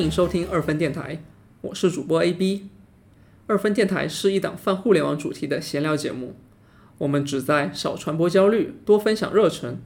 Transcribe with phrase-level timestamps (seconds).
[0.00, 1.22] 欢迎收听二分电台，
[1.60, 2.70] 我是主播 AB。
[3.46, 6.36] 二分电台是一档泛互联网主题的闲聊节目，
[6.96, 9.78] 我们旨在少传播焦虑，多分享热忱。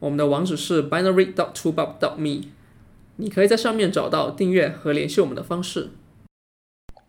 [0.00, 2.48] 我们的网址是 binary dot t o b u b dot me，
[3.16, 5.92] 你可以在上面找到订阅和联系我们的方式。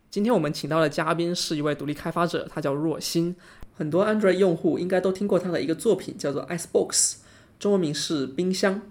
[0.10, 3.36] 今天我们请到的嘉宾是一位独立开发者，他叫若心。
[3.76, 7.16] 很多 Android 用户应该都听过他的一个作品，叫做 Icebox，
[7.60, 8.82] 中文名是冰箱。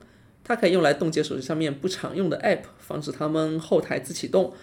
[0.49, 4.55] 它可以用来冻结手机上面不常用的 App，防止它们后台自启动。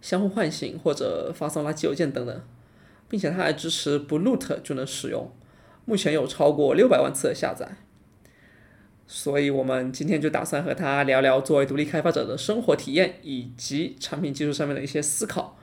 [0.00, 2.42] 相互唤醒或者发送垃圾邮件等等，
[3.08, 5.30] 并且它还支持不 root 就能使用，
[5.86, 7.76] 目前有超过六百万次的下载。
[9.06, 15.58] 所以，我们今天就打算和他聊聊作为独立开发者的生活体验，以及产品技术上面的一些思考。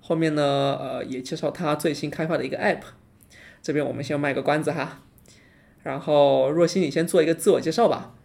[0.00, 2.82] 后面呢，呃，也介绍他最新开发的一个 App。
[3.62, 5.02] 这边我们先卖个关子哈。
[5.82, 8.15] 然后，若曦，你先做一个自我介绍吧。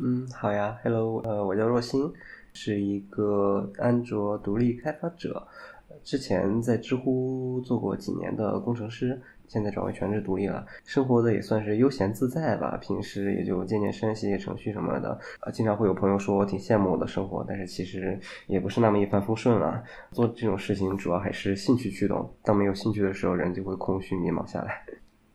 [0.00, 2.12] 嗯，好呀，Hello，呃，我叫若心。
[2.58, 5.46] 是一个安卓独立开发者，
[6.02, 12.78] 之前在知乎做过几年的工程师，现在转为全职独立了，生活的也算是悠闲自在吧。
[12.78, 15.10] 平时也就健健身、写写程序什么的。
[15.40, 19.82] 啊，经常会有朋友说我挺羡慕我的生活，但是其实也不是那么一帆风顺啊。
[20.12, 24.82] 做这种事情主要还是兴趣驱动，当没有兴趣的时候，人就会空虚迷茫下来。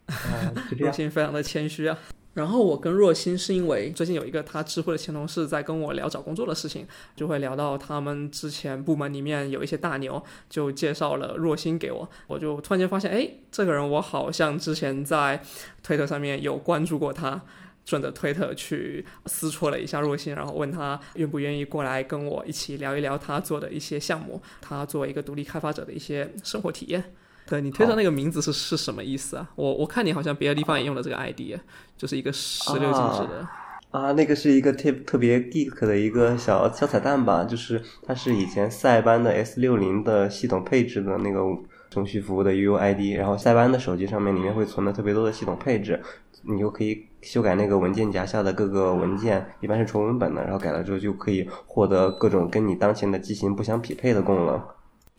[0.76, 1.96] 若心 非常的谦虚啊。
[2.34, 15.44] 然后我跟若心是因为最近有一个他知乎的前同事在跟我聊找工作的事情，就会聊到他们之前部门里面有一些大牛，就介绍了若心给我，我就突然间发现，哎，这个人我好像之前在
[15.84, 17.42] 推特上面有关注过他，
[17.84, 27.14] 顺着推特去私戳了一下若心，然后问他愿不愿意过来跟我一起聊一聊他做的一些项目，他作为一个独立开发者的一些生活体验。
[27.52, 29.46] 对你推特那个名字是是什么意思啊？
[29.56, 31.60] 我我看你好像别的地方也用了这个 ID，
[31.98, 33.46] 就是一个十六进制的
[33.90, 41.42] 啊，那个是一个特特别 geek 的一个小小彩蛋吧，就是它是以前塞班的 S 六零的系统配置的那个
[41.90, 46.02] 程序服务的 UUID，然后塞班的手机上面里面会存了特别多的系统配置，
[46.44, 54.62] 你就可以修改那个文件夹下的各个文件，一般是纯文本的，然后改了之后就可以获得各种跟你当前的机型不相匹配的功能。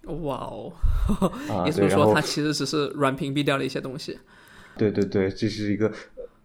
[0.07, 0.73] 哇哦，
[1.67, 4.19] 也就是说，它其实只是软屏蔽掉了一些东西。
[4.77, 5.91] 对对对，这是一个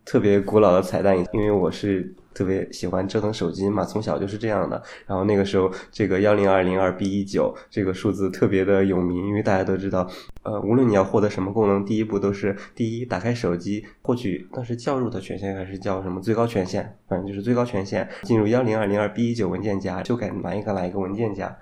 [0.05, 4.81] 特别古老的彩蛋，因为我是特别喜欢折腾手机嘛，从小就是这样的。
[5.05, 10.07] 然后那个时候，这个幺零二零二 B 一九这个数字特别的有名，因为大家都知道，
[10.43, 21.57] 呃，无论你要获得什么功能，第一步都是第一打开手机，获取当时叫入的权限还是叫什么最高权限，反正就是最高权限，进入幺零二零二 B 一九文件夹，修改哪一个哪一个文件夹。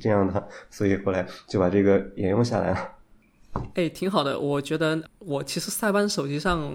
[0.00, 2.88] 这样的，所以后来就把这个沿用下来了。
[3.74, 4.38] 哎，挺好的。
[4.38, 6.72] 我觉得我其实塞班手机上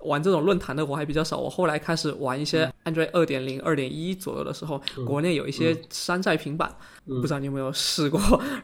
[0.00, 1.38] 玩这种论坛的我还比较少。
[1.38, 6.74] 我后来开始玩一些 Android 二点零、二点一左右的时候，国内有一些山寨平板，
[7.04, 8.20] 不知道你有没有试过？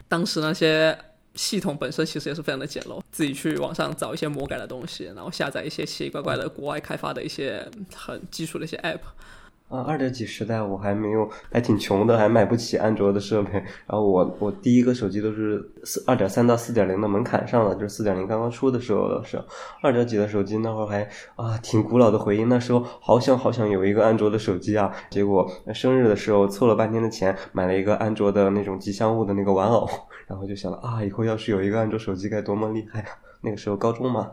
[0.09, 0.97] 当时那些
[1.35, 7.65] 系统本身其实也是非常的简陋，自己去网上找一些魔改的东西，然后下载一些奇奇怪怪的国外开发的一些
[7.95, 8.99] 很基础的一些 App。
[9.69, 13.53] 啊，二点几时代我还没有，还挺穷的，还买不起安卓的设备。
[13.53, 19.43] 然后我我第一个手机都是四二点三到四点零的门槛上了，就是四点零刚刚出的时候的事。
[19.81, 21.01] 二点几的手机那会儿还
[21.35, 24.93] 啊挺古老的回忆，那时候好想好想有一个安卓的手机啊。
[25.09, 29.89] 结果生日的时候凑了半天的钱买了一个安卓的那种吉祥物的那个玩偶，
[30.27, 33.09] 然后就想了啊，以后要是有一个安卓手机该多么厉害啊！
[33.41, 34.29] 那个时候高中嘛。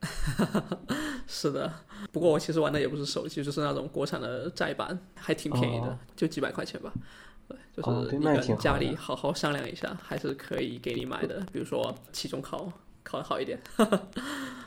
[0.00, 0.78] 哈哈哈
[1.26, 1.72] 是的。
[2.12, 6.92] 不过我其实玩的也不是手机，就是那种国产的窄版，还挺便宜的，就几百块钱吧。
[7.48, 11.44] 对，就是跟家里好好商量一下，还是可以给你买的。
[11.52, 12.72] 比如说期中考
[13.02, 13.58] 考的好一点。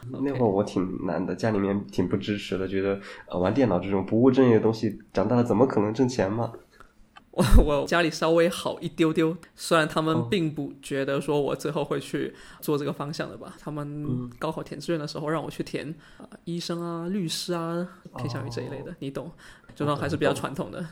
[0.10, 3.00] 那会儿我挺难的，家里面挺不支持的，觉得
[3.38, 6.54] 玩电脑这种不务正业的东西，长大了怎么可能挣钱嘛？
[7.32, 13.56] 我 我家里稍微好一丢丢，虽然他们并不觉得说我最后会去做这个方向的吧。
[13.60, 15.94] 他们高考填志愿的时候让我去填
[16.46, 17.88] 医生啊、律师啊，
[18.18, 19.32] 偏向于这一类的，你懂？
[19.76, 20.86] 就说还是比较传统的。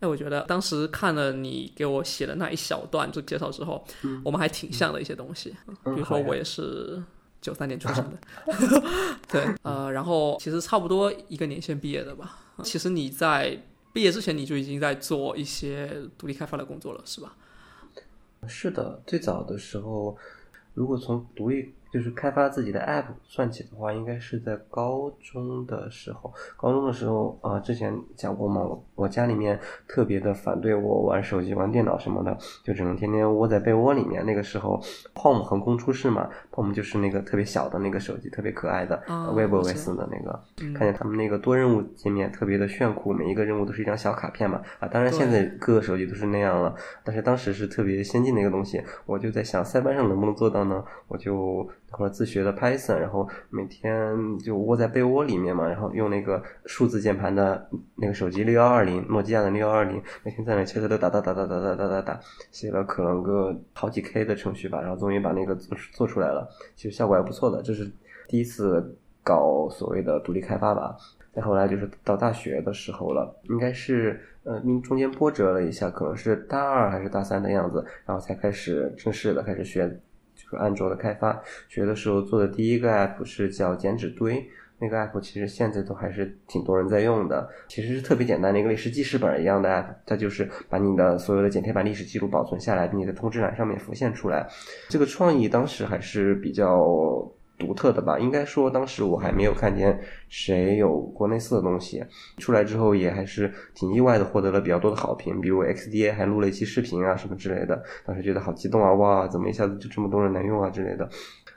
[0.00, 3.84] 哎，我觉得当时看了你给我写的那一小段就介绍之后，
[4.24, 5.54] 我们还挺像的一些东西。
[5.84, 7.00] 比如说我也是
[7.40, 8.82] 九三年出生的，
[9.30, 12.38] 对，呃，然后其实差不多一个年限毕业的吧。
[12.64, 13.62] 其实你在。
[13.92, 17.36] 毕业之前你就已经在做一些独立开发的工作了，是吧？
[18.48, 20.16] 是的，最早的时候，
[20.74, 26.32] 如果从独立就是开发自己的 app 算起的话，应该是在高中的时候。
[26.56, 32.34] 高中的时候啊，之前讲过嘛，我我家里面特别的反对我玩手机、玩电脑什么的，
[32.64, 34.24] 就只能天天窝在被窝里面。
[34.24, 34.80] 那个时候
[35.14, 40.42] ，Palm 横空出世嘛，Palm 就是那个特别小的那个手机，特别可爱的 WebOS 的那个。
[40.72, 44.62] 看见他们那个多任务界面特别的炫酷，每一个任务都是一张小卡片嘛。
[44.80, 46.74] 啊，当然现在各个手机都是那样了，
[47.04, 48.82] 但是当时是特别先进的一个东西。
[49.04, 50.82] 我就在想，塞班上能不能做到呢？
[51.08, 51.68] 我就。
[51.92, 67.90] 或者自学的 Python，然后每天就窝在被窝里面嘛，然后用那个数字键盘的那个手机六幺二零，诺基亚的六幺二零，每天在那切切的打打打打打打打打打，写了可能个好几 K 的程序吧，然后终于把那个做做出来了，其实效果还不错的，这是
[68.26, 70.96] 第一次搞所谓的独立开发吧。
[71.34, 80.00] 再后来就是到大学的时候了，应该是呃中间波折了一下，可能是大二还是大三的样子，然后才开始正式的开始学。
[80.52, 84.46] 就安卓的开发，学的时候做的第一个 app 是叫剪纸堆，
[84.78, 94.46] 那个 app 其实现在都还是挺多人在用的，其实是特别简单的一个类似记事本一样的 app，它就是把你的所有的剪贴板历史记录保存下来，并且在通知栏上面浮现出来。
[94.90, 97.32] 这个创意当时还是比较。
[97.64, 99.96] 独特的吧，应该说当时我还没有看见
[100.28, 102.04] 谁有过类似的东西
[102.38, 105.40] 出来之后，也还是挺意外的，获得了比较多的好评。
[105.40, 108.92] 比如 XDA 还录了一期视频啊什么之类的，当时觉得好激动啊！
[108.94, 111.08] 哇，怎么一下子就这么多人能用啊之类的。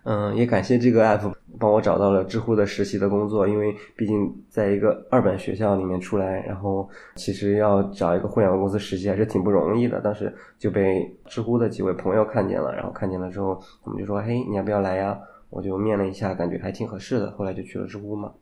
[0.04, 10.00] 嗯，也感谢这个 app 帮我找到了知乎的实习的工作，因为毕竟在一个二本学校里面出来，然后其实要找一个互联网公司实习还是挺不容易的。
[10.02, 15.20] 当时就被知乎的几位朋友看见了，然后看见了之后，他们就说：“嘿，你要不要来呀？”
[15.56, 18.34] 我就面了一下，感觉还挺合适的，后来就去了知乎嘛。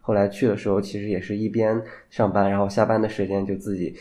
[0.00, 1.78] 后来去的时候，其实也是一边
[2.08, 3.94] 上班，然后下班的时间就自己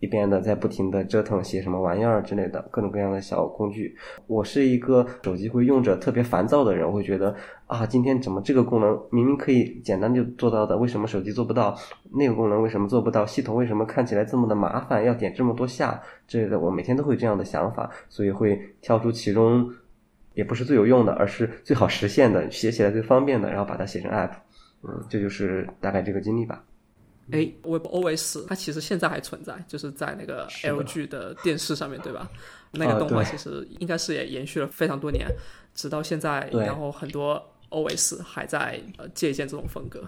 [0.00, 3.94] 一边的在不停的折腾写什么玩意儿之类的，各种各样的小工具。
[4.26, 7.34] 我是一个手机会用着特别烦躁的人，我会觉得
[7.66, 11.76] 啊，今天怎么这个功能明明可以简单就做到的，为什么手机做不到？
[12.12, 13.26] 那个功能为什么做不到？
[13.26, 16.58] 系统为什么看起来这么的麻烦，要点这么多下之类的？
[16.58, 19.68] 我每天都会这样的想法，所以会挑出其中。
[20.38, 24.30] 也不是最有用的，而是最好实现的，写起来最方便的，然后把它写成 app，
[24.84, 26.64] 嗯，这就是大概这个经历吧。
[27.32, 32.30] 哎，WebOS 它其实现在还存在，就是在那个 LG 的电视上面对吧？
[32.70, 35.26] 那个动画其实应该是也延续了非常多年，
[35.74, 40.04] 直到现在，然后很多 OS 还在呃借鉴这种风格，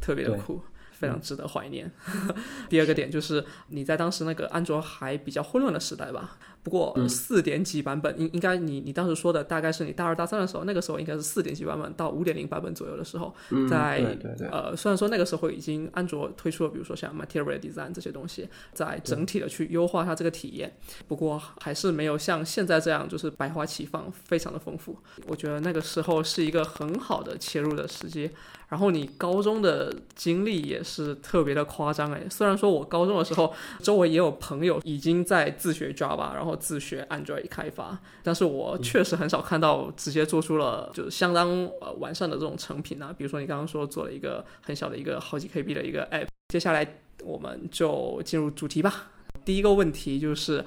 [0.00, 0.60] 特别的酷。
[1.00, 1.90] 非常值得怀念。
[2.68, 6.36] 第二个点就是你在当时那个安卓还比较混乱的时代吧。
[6.62, 13.34] 不过四点几版本应应该你你当时说的大概是你大二大三的时候，那个时候应该是四点几版本到五点零版本左右的时候，
[13.68, 14.16] 在
[14.50, 20.76] 呃虽然说那个时候已经安卓推出了比如说像 Material Design 这些东西，在整体的去优化它这个体验，
[21.08, 24.96] 不过还是没有像现在这样就是百花齐放，非常的丰富。
[25.26, 28.30] 我觉得那个时候是一个很好的切入的时机。
[28.68, 41.48] 然后你高中的经历也是特别的夸张哎，虽然说我高中的时候周围也有朋友已经在自学 Java，然后自学 Android 开发，但是我确实很少看到直接做出了就是相当
[41.80, 43.14] 呃完善的这种成品啊。
[43.16, 49.10] 比如说你刚刚说做了一个很小的一个好几 KB 的一个 App，接下来我们就进入主题吧。
[49.44, 50.64] 第一个问题就是，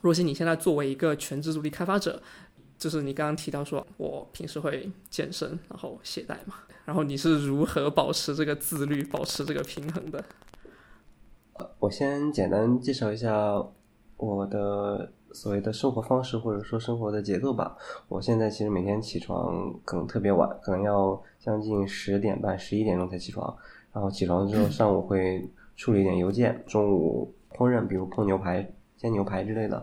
[0.00, 2.20] 若曦你现在作为一个全职独立开发者，
[2.76, 6.56] 就是你刚刚提到说我平时会健身，然后懈怠嘛。
[6.86, 10.24] 然后你是如何保持这个自律、保持这个平衡的？
[11.78, 13.62] 我先简单介绍一下
[14.20, 17.74] 我的所谓的生活方式，或者说生活的节奏吧。
[18.06, 23.56] 我现在其实每天起床可能特别晚，可能要将近十点半、十一点钟才起床。
[23.92, 29.82] 然后起床之后，上午会处理一点邮件，中午烹饪，比如烹牛排、煎牛排之类的。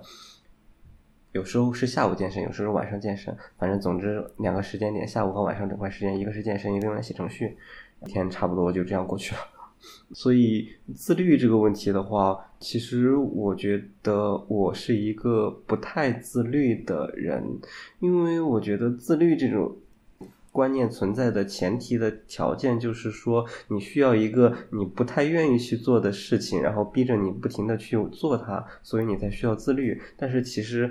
[1.32, 7.58] 有时候是下午健身，有时候是晚上健身，反正总之两个时间点，下午和晚上这块时间，一个是健身，一个用来写程序，
[8.02, 9.42] 一天差不多就这样过去了。
[10.14, 17.44] 所以自律这个问题的话，其实我觉得我是一个不太自律的人，
[18.00, 19.76] 因为我觉得自律这种。
[20.50, 30.02] 观念存在的前提的条件就是说，你需要一个你不太愿意去做的事情，然后逼着你不停的去做它，所以你才需要自律。
[30.16, 30.90] 但是其实，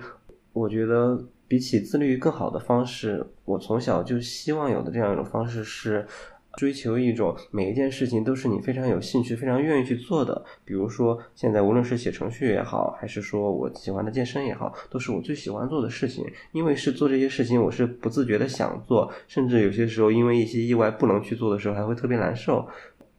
[0.52, 6.06] 我觉得比起自律更好的方式，我从小就希望有的这样一种方式是。
[6.56, 10.42] 追求一种每一件事情都是你非常有兴趣、非常愿意去做的。
[10.64, 16.24] 比如说，现在无论是写程序也好，还是说我喜欢的健身也好，都是我最喜欢做的事情。
[16.52, 22.66] 因为是做这些事情，我是不自觉的想做，甚至有些时候因为一些意外不能去做的时候，还会特别难受。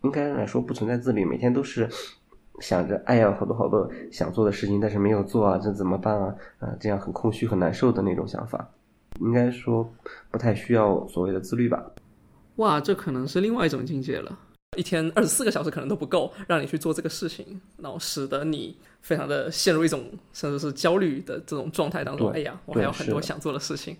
[0.02, 1.88] 应该来说不存在自律，每天都是
[2.60, 6.36] 想着哎呀，好多好多想做的事情，但是没有做啊，这怎么办啊？
[6.60, 8.68] 啊，这样很空虚、很难受的那种想法。
[9.20, 9.88] 应该说
[10.30, 11.84] 不太需要所谓的自律吧。
[12.58, 14.38] 哇，这可能是另外一种境界了。
[14.78, 22.30] 一天二十四个小时可能都不够让你去做这个事情，然后使得你非常的陷入一种甚至是焦虑的这种状态当中。
[22.32, 23.98] 哎呀，我还有很多想做的事情。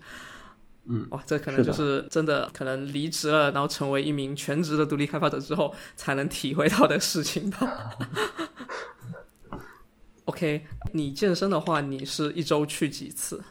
[0.84, 7.90] 嗯，哇，这可能就是真的可能离职了，然后成为一名全职的独立开发者之后才能体会到的事情吧。
[10.26, 13.42] OK，你健身的话，你是一周去几次？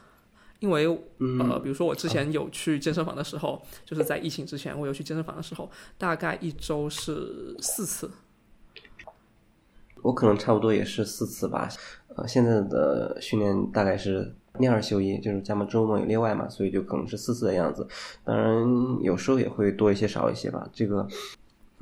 [0.60, 8.10] 因为呃，比如说我之前有去健身房的时候，就是在疫情之前，我有去健身房的时候，大概一周是四次。
[10.02, 11.70] 我可能差不多也是四次吧。
[12.16, 14.36] 呃，现在的训练大概是。
[14.58, 17.88] 练二休一，就是加上周末有例外嘛，所以就可能是四次的样子。
[18.24, 18.66] 当然
[19.04, 20.68] 有时候也会多一些少一些吧。
[20.74, 21.08] 这个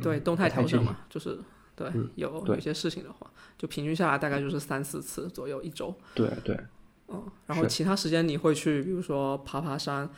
[0.03, 1.39] 对动态调整嘛，就是
[1.73, 5.95] 对有有一些事情的话，就平均下来大概就是三四次左右一周。
[6.13, 6.59] 对对，
[7.07, 10.09] 嗯，然后其他时间你会去，比如说爬爬山，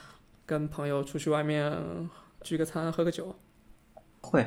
[0.45, 1.71] 跟朋友出去外面
[2.41, 3.35] 聚个餐、喝个酒。
[4.21, 4.45] 会，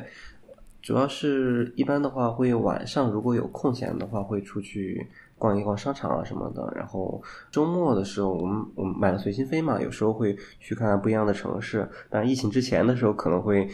[0.81, 5.09] 主要是一般的话会晚上如果有空闲的话会出去。
[5.41, 11.89] 逛一逛商场啊什么的，然后周末的时候，我们我们买了随心飞嘛，有时候会去看看不一样的城市。
[12.11, 13.67] 但疫情之前的时候，可能会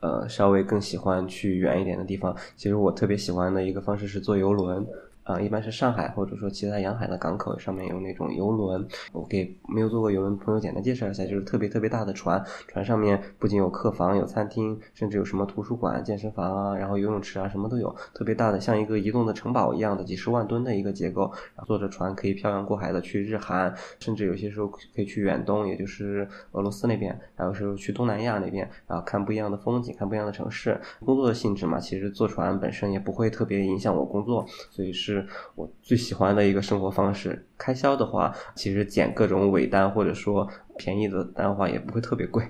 [0.00, 2.32] 呃稍微更喜欢去远一点的地方。
[2.54, 4.86] 其实我特别喜欢的一个方式是坐游轮。
[5.28, 21.30] 啊，一般是上海或者说其他沿海的港口上面有那种游轮，我给没有坐过游轮朋友简单介绍一下，就是特别特别大的船，船上面不仅有客房、有餐厅，甚至有什么图书馆、健身房啊，然后游泳池啊，什么都有，特别大的，像一个移动的城堡一样的几十万吨的一个结构，
[21.66, 30.80] 坐着船可以漂洋过海的去日韩，甚至有些时候可以去远东，也就是俄罗斯那边，还有时候去东南亚那边，然后看不一样的风景，看不一样的城市。
[31.04, 35.17] 工作的性质嘛，其实坐船本身也不会特别影响我工作，所以是。
[35.54, 42.44] 我最喜欢的一个生活方式，开销的话，其实捡各种尾单或者说便宜的单话也不会特别贵。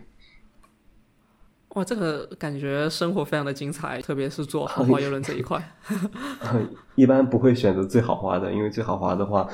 [1.74, 5.62] 哇，这个感觉生活非常的精彩，特别是坐豪华游轮这一块。
[6.96, 9.48] 一般不会选择最豪华的，因为最豪华的话。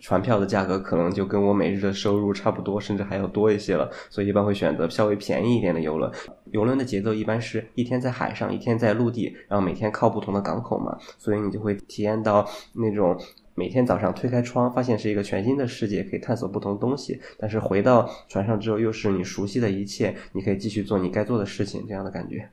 [0.00, 6.10] 船票的价格可能就跟我每日的收入差不多，甚至还要多一些了，所以一般会选择稍微便宜一点的游轮。
[6.50, 13.16] 游轮的节奏一般是一天在海上，一天在陆地，然后每天靠不同的港口嘛，所以你就会体验到那种
[13.54, 17.20] 每天早上推开窗，发现是一个全新的世界，可以探索不同的东西。
[17.38, 22.48] 但是回到船上之后，又是你熟悉的一切，你可以继续做你该做的事情，这样的感觉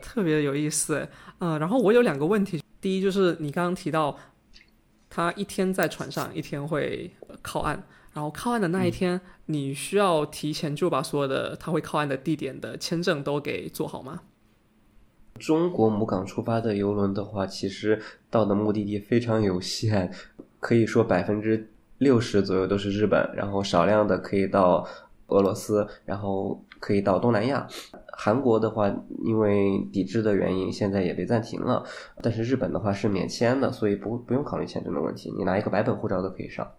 [0.00, 1.06] 特别有意思。
[1.40, 4.16] 嗯，然后我有两个问题，第一就是你刚刚提到。
[5.14, 7.10] 他一天在船上，一天会
[7.42, 7.78] 靠岸，
[8.14, 14.22] 然后靠岸的那一天，你需要提前就把所有的他会靠岸的地点的签证都给做好吗？
[15.38, 18.00] 中国母港出发的游轮的话，其实
[18.30, 20.10] 到的目的地非常有限，
[20.58, 24.88] 可以说百分之六十左右都是日本，然后少量的可以到
[25.26, 27.68] 俄罗斯，然后可以到东南亚。
[28.14, 31.84] 韩国的话，因为抵制的原因，现在也被暂停了。
[32.22, 36.70] 但是日本的话是免签的，所以不不用考虑签证的问题，你拿一个白本护照都可以上。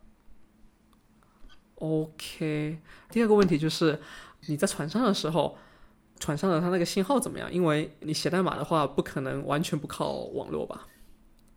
[1.75, 2.77] OK，
[3.09, 3.99] 第二个问题就是
[4.47, 5.57] 你在船上的时候，
[6.19, 7.51] 船上的它那个信号怎么样？
[7.51, 10.87] 因为你写代码的话，不可能完全不靠网络吧？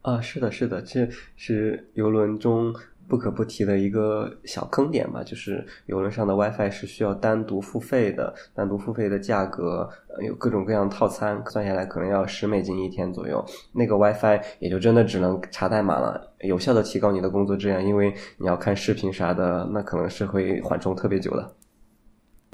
[0.03, 2.75] 啊，是的，是的，这是游轮中。
[3.09, 9.89] 不可不提的一个小坑点吧，就是游轮上的 WiFi 是需要单独付费的，单独付费的价格
[10.25, 13.45] 有各种各样套餐，算下来可能要十美金一天左右。
[13.73, 21.55] 那个 WiFi 也就真的只能查代码了，有效的提高你的工作质量，因为你要看视频啥的，那可能是会缓冲特别久的。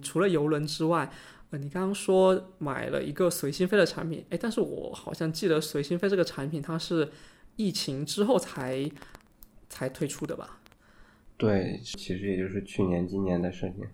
[0.03, 1.11] 除了游轮之外，
[1.51, 7.09] 呃，你刚刚说买了一个随心飞的产品，哎，但是我好像记得随心飞这个产品它是
[7.57, 8.91] 疫情之后才。
[9.73, 10.61] 才推出的吧？
[11.39, 13.87] 对，其实也就是去年、今年的事情。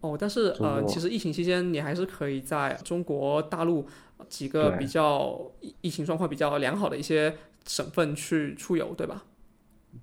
[0.00, 3.86] 哦，但是呃，其实疫情期间你还是可以在中国大陆
[4.30, 7.36] 几个比较疫情状况比较良好的一些
[7.66, 9.22] 省份去出游，对吧？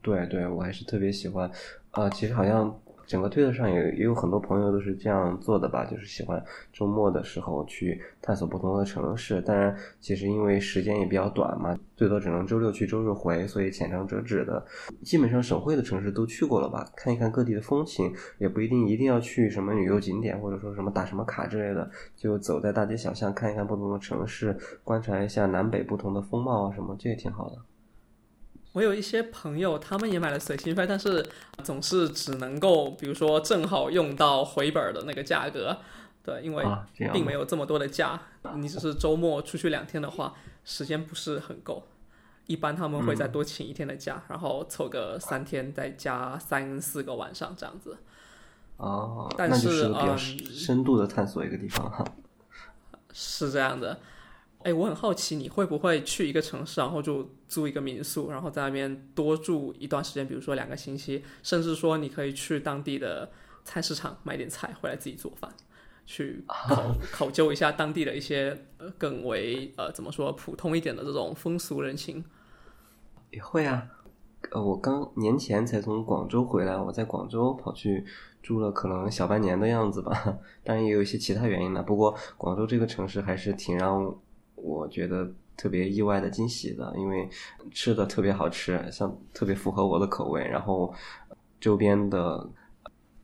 [0.04, 1.52] 对对，我还是特别喜欢。
[1.92, 2.80] 啊，其实好像。
[3.10, 6.40] 整个推特上也也有很多朋友都是这样做的吧，就是喜欢
[6.72, 9.42] 周末的时候去探索不同的城市。
[9.42, 14.64] 当然，其实因为时间也比较短嘛，最多只能周六去周日回，所以浅尝辄止的。
[15.02, 27.56] 基本上省会的城市都去过了吧，看一看各地的风情，也不一定一定要去什么旅游景点或者说什么打什么卡之类的，就走在大街小巷看一看不同的城市，观察一下南北不同的风貌啊什么，这也挺好的。
[28.74, 31.28] 我有一些朋友，他们也买了随心飞，但是
[31.64, 35.78] 总是只能够，比如说正好用到回本的那个价格，
[36.24, 36.64] 对，因为
[37.12, 38.22] 并没有这么多的假，
[38.56, 41.88] 你只是周末出去两天的话，时间不是很够。
[42.46, 47.98] 一般他们会再多请一天的假，然后凑个三天，再加三四个晚上这样子。
[48.78, 52.06] 哦，但是是比较嗯深度的探索一个地方哈。
[53.14, 54.00] 是这样的。
[54.64, 63.32] 哎，我很好奇，你会不会去一个城市，然后就租一个民宿，然后在那边多住一段时间，比如说两个星期，甚至说你可以去当地的
[63.64, 65.50] 菜市场买点菜回来自己做饭，
[66.06, 72.24] 去考考究一下当地的一些呃更为呃怎么说普通一点的这种风俗人情。
[73.32, 73.88] 也会啊，
[74.52, 78.04] 呃，我刚年前才从广州回来，我在广州跑去
[78.44, 81.82] 住了可能小半年的样子吧， 当然也有一些其他原因了。
[81.82, 84.14] 不过广州这个城市还是挺让
[84.62, 87.30] 我觉得特别意外的惊喜的，因为
[87.72, 90.94] 吃的特别好吃，像特别符合我的口味，然后
[91.60, 92.50] 周边的。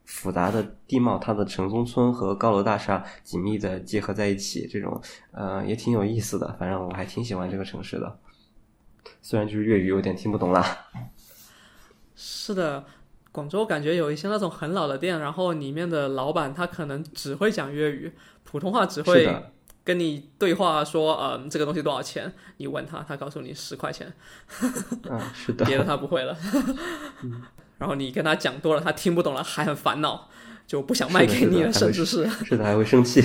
[0.07, 5.01] 复杂的地貌，它的城中村和高楼大厦紧密的结合在一起，这种
[5.31, 6.55] 呃也挺有意思的。
[6.59, 8.19] 反正我还挺喜欢这个城市的。
[9.23, 10.63] 虽然就是粤语有点听不懂啦。
[12.13, 12.85] 是的，
[13.31, 18.13] 广州感觉有一些那种很老的店，然后里面的老板他可能只会讲粤语，
[18.43, 19.53] 普通话只会的，
[19.85, 22.33] 跟你对话说，嗯，这个东西多少钱？
[22.57, 24.11] 你问他，他告诉你十块钱，
[25.07, 26.35] 啊， 是的，别的他不会了。
[27.77, 30.27] 然后你跟他讲多了，他听不懂了，还很烦恼，
[30.65, 32.27] 就不想卖给你了，甚至是。
[32.43, 33.21] 是的，还会生气。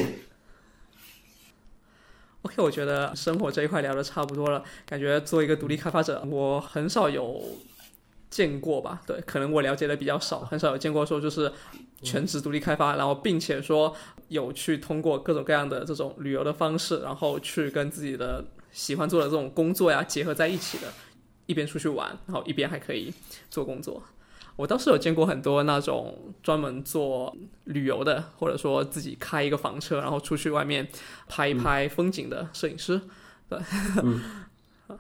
[2.43, 7.43] OK，我觉得生活这一块聊的差不多了，感觉做一个独立开发者，我很少有
[8.31, 9.03] 见过吧？
[9.07, 11.53] 对，可能我了解的比较少，很少有见过说就是
[12.01, 13.95] 全职独立开发，然后并且说
[14.29, 20.93] 有去通过各种各样的这种旅游的方式，然后去跟自己的喜欢做的这种工作呀结合在一起的，
[21.47, 23.13] 一边出去玩，然后一边还可以
[23.51, 24.03] 做工作。
[24.57, 27.35] 我倒是有见过很多那种专门做
[27.65, 30.87] 旅游的，或者说自己开一个房车，然后出去外面
[31.29, 33.01] 拍一拍风景的摄影师，
[33.49, 33.59] 对，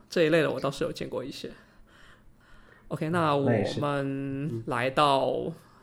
[0.08, 1.52] 这一类的我倒是有见过一些。
[2.90, 3.48] OK，那我
[3.80, 5.32] 们来到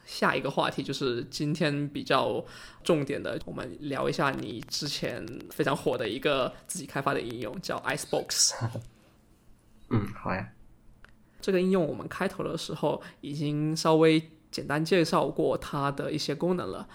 [0.06, 2.44] 下一个话题，就是今天比较
[2.84, 8.56] 重点的，我们聊一下你之前非常火的一个自己开发的应用，叫 Icebox。
[9.90, 10.50] 嗯，好呀。
[11.40, 14.22] 这个应用我们开头的时候已经稍微
[14.52, 16.86] 简单介绍过它的一些功能了。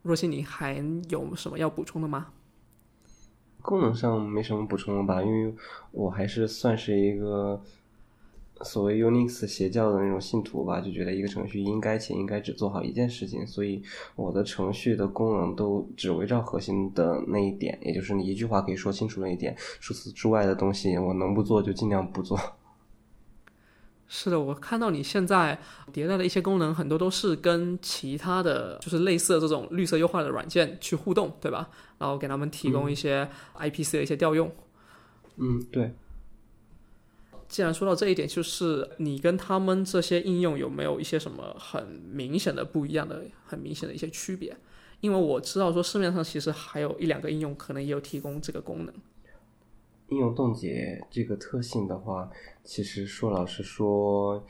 [0.00, 2.28] 若曦，你还有什么要补充的吗？
[3.60, 5.54] 功能上没什么补充了吧，因为
[5.90, 7.60] 我还是算是一个
[8.62, 13.82] 所谓 Unix 邪教的那种信徒吧，就觉得一个程序应该且应该只做好一件事情，所以
[14.16, 22.38] 我的程序的功能都只围绕核心的那一点，也就是你一句话可以说清楚那一点，除此之外的东西我能不做就尽量不做。
[24.10, 25.58] 是的，我看到你现在
[25.92, 31.68] 迭代的一些功能，很多都是跟其他的就是类似的这种绿色优化的软件去互动，对吧？
[31.98, 34.50] 然后给他们提供一些 IPC 的一些调用。
[35.36, 35.94] 嗯，对。
[37.48, 41.82] 既然说到这一点，就是你跟他们这些应用有没有一些什么很
[42.12, 44.54] 明显的不一样的、很明显的一些区别？
[45.00, 48.94] 因为我知道说市面上其实还有一两个应用可能也有提供这个功能。
[50.08, 52.30] 应用冻结这个特性的话，
[52.64, 54.44] 其实说老实说，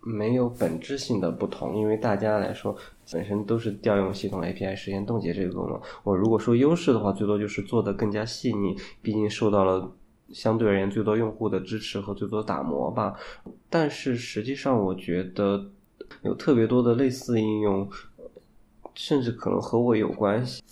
[0.00, 2.76] 没有本质性的不同，因为大家来说
[3.10, 5.80] 本身都是调用系统 API 实现冻结这个功能。
[6.02, 9.90] 我如果说优势的话，最多就是做的更加细腻，毕竟受到了
[10.32, 13.14] 相对而言最多用户的支持和最多打磨吧。
[13.68, 15.70] 但是实际上，我觉得
[16.22, 17.88] 有特别多的类似应用，
[18.94, 20.62] 甚至可能和我有关系。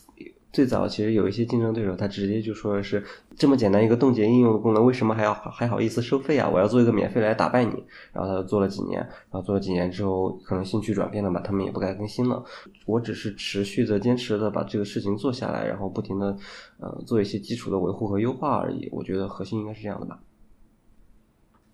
[0.53, 3.03] 最早其实有一些竞争对手，他直接就说的是
[3.43, 6.49] 这么简单一个冻结应用的功能，为什么还要还好意思收费啊？
[6.49, 7.73] 我要做一个免费来打败你。
[8.13, 12.45] 然后他就做了几年，然后做了几年之后，可能兴趣转变了吧，他们也不该更新了。
[12.87, 16.37] 我只是持续的、坚持的把这个事情做下来，然后不停的
[16.79, 18.89] 呃做一些基础的维护和优化而已。
[18.93, 20.21] 我觉得核心应该是这样的吧。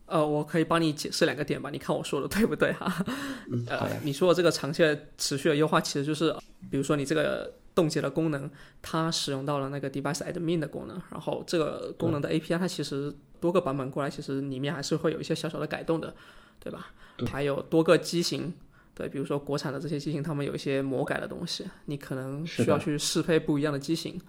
[0.07, 3.05] 呃，我可以帮你解释两个点吧，你看我说的对不对哈？
[3.53, 6.35] 嗯，好你说的这个长期的持续的优化，其实就是
[6.71, 8.51] 比如说你这个冻结的功能，
[8.83, 16.13] 它使用到了那个 device admin 的功能，然后这个功能的 API 它其实多个版本过来，其实里面还是会有一些小小的改动的，
[16.59, 16.89] 对吧？
[17.31, 18.53] 还有多个机型，
[18.97, 24.21] 对，比如说国产的这些机型，他们有一些魔改的东西，你可能需要去适配不一样的机型。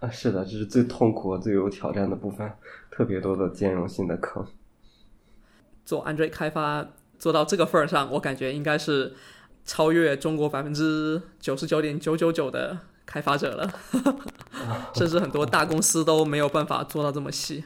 [0.00, 2.52] 啊，是的，这是最痛苦、最有挑战的部分，
[2.90, 4.46] 特别多的兼容性的坑。
[5.86, 6.86] 做 Android 开发
[7.18, 9.14] 做到这个份儿上，我感觉应该是
[9.66, 13.70] 超越中国百分之九十九点九九九的开发者了，
[14.94, 17.64] 甚至很多大公司都没有办法做到这么细。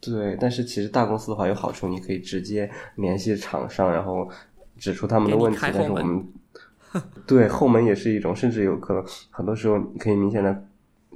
[0.00, 4.28] 对，但是其实大公司的话有好处，你可以直接联系厂商，然后
[4.76, 5.58] 指出他们的问题。
[5.62, 6.26] 但是我们
[7.26, 10.66] 对后门也是一种，甚至有可能很多时候你可以明显的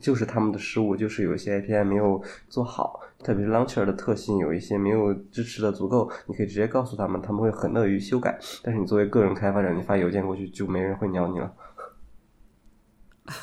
[0.01, 8.39] 就是他们的失误，就是有一些 API 没有做好，特别是 Launcher 的特性有一些没有支持的足够，你可以直接告诉他们，他们会很乐于修改。
[8.63, 11.53] 但是你作为个人开发者，你发邮件过去就没人会鸟你了。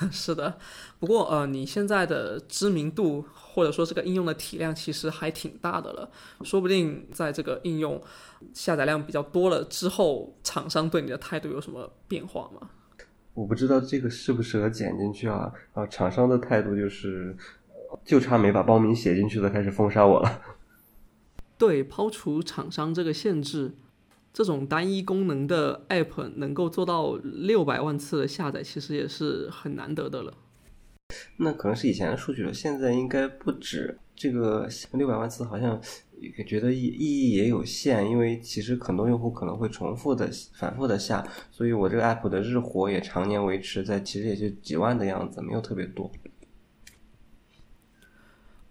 [0.09, 0.57] 是的，
[0.97, 6.09] 不过呃，你现在的知名度或者说这个应用的体量其实还挺大的了，
[6.43, 8.01] 说不定在这个应用
[8.53, 12.69] 下载量比较多了之后，厂商对你的态度有什么变化吗？
[13.33, 15.86] 我不知道这个适不适合剪进去啊啊！
[15.88, 17.36] 厂商的态度就是，
[18.03, 20.41] 就差没把报名写进去的开始封杀我了。
[21.58, 23.73] 对，抛除厂商这个限制，
[24.34, 30.34] 这种单一功能的 App 能够做到六百万次的下载，其实也是很难得的了。
[31.38, 35.79] 那可能是以前的数据了，现在应该不止这个六百万次，好像。
[36.47, 46.10] 觉得意意义也有限，因为其实很多用户可能会重复的、反复的下，所以我这个 app 的日活也常年维持在其实也就几万的样子，没有特别多。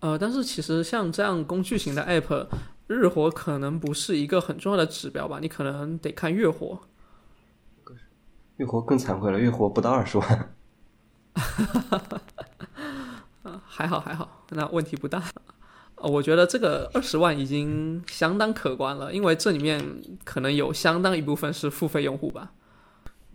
[0.02, 2.48] 呃，但是其实像这样工具型的 app，
[2.88, 5.38] 日活可能不是一个很重要的指标吧？
[5.40, 6.80] 你可能得看月活。
[8.56, 10.54] 月活更惭愧了，月活不到二十万。
[13.64, 15.22] 还好还好，那问题不大。
[15.96, 19.80] 我觉得这个二十万已经相当可观了，因为这里面
[20.24, 22.50] 可能有相当一部分是付费用户吧。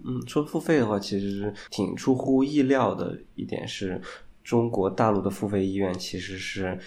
[0.03, 4.01] 嗯，说付费的话，其实挺出乎意料的一点是，
[4.47, 6.79] 中国大陆的付费意愿其实是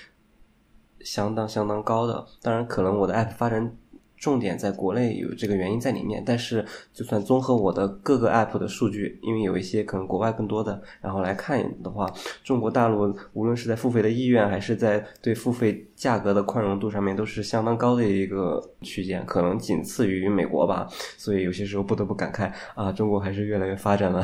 [1.00, 2.24] 相当相当高的。
[2.40, 3.76] 当然，可能我的 app 发展。
[4.16, 12.06] 重点在国内有这个原因在里面，但是就算综合我的各个 app 的数据，因为有一些可能国外更多的，然后来看的话，
[12.44, 20.86] 中国大陆无论是在付费的意愿，还是在对付费价格的宽容度上面，都是相当高的一个区间，可能仅次于美国吧。
[21.16, 24.22] 所以有些时候不得不感慨啊，中国还是越来越发展了。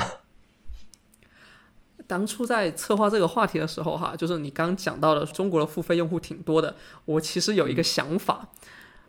[2.07, 8.49] 当初在策划这个话题的时候，哈，就是你刚讲到的中国的付费用户挺多的，我其实有一个想法。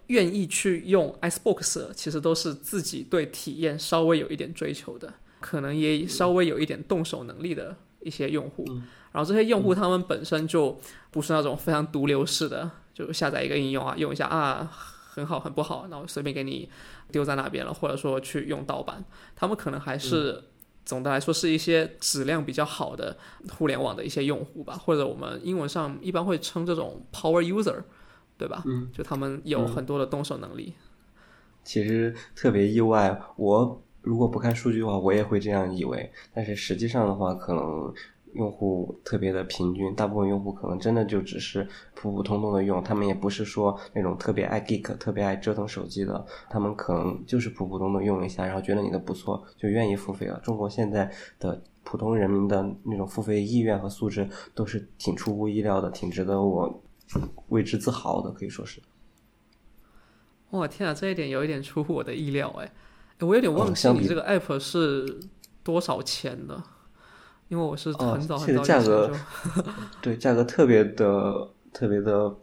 [0.07, 8.63] 愿意去用 Icebox，其实都是自己对体验稍微有一点追求的，可能也稍微有一点动手能力的一些用户。
[9.11, 10.79] 然后这些用户他们本身就
[11.11, 16.69] 不是那种非常毒瘤式的，就下载一个应用啊，用一下啊，很好很不好，然后随便给你
[17.11, 19.03] 丢在那边了，或者说去用盗版。
[19.35, 20.41] 他们可能还是
[20.87, 23.15] 总的来说是一些质量比较好的
[23.59, 27.83] 互联网的一些用户吧，或者我们英文上一般会称这种 Power User。
[28.39, 28.61] 对吧？
[28.67, 30.71] 嗯，就他们有很多的动手能力。
[31.63, 36.11] 其实特别意外，我如果不看数据的话，我也会这样以为。
[36.35, 37.91] 但是实际上的话，可能
[38.33, 50.39] 用户特别的平均，大部分用户可能真的就只是普普通通的用，他们也不是说那种特别爱 geek、特别爱折腾手机的，他们可能就是普普通通用一下，然后觉得你的不错，就愿意付费了。
[50.43, 56.83] 中国现在的普通人民的那种付费意愿和素质都是挺出乎意料的，挺值得我。
[57.47, 58.81] 为之自豪的可以说是，
[60.49, 62.69] 哇天啊，这一点有一点出乎我的意料哎，
[63.21, 65.17] 我有点忘记你这个 app 是
[65.63, 66.61] 多少钱的，
[67.49, 69.11] 因为我是很早很早价格，
[70.01, 72.35] 对价格特别的特别的，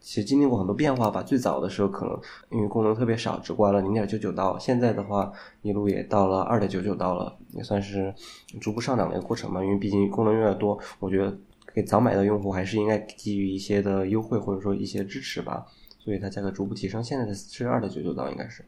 [0.00, 1.22] 其实经历过很多变化吧。
[1.22, 8.14] 最早的时候可能因为功能特别少，只挂了零点九九刀，现在的话一路也到了二点九九刀了，也算是
[8.60, 9.64] 逐步上涨的一个过程嘛。
[9.64, 11.36] 因为毕竟功能越来越多，我觉得。
[11.74, 15.64] 给早买的用户还是应该给予一些的优惠或者说一些支持吧，
[15.98, 18.62] 所以它价格逐步提升，现在的是二点九九刀应该是。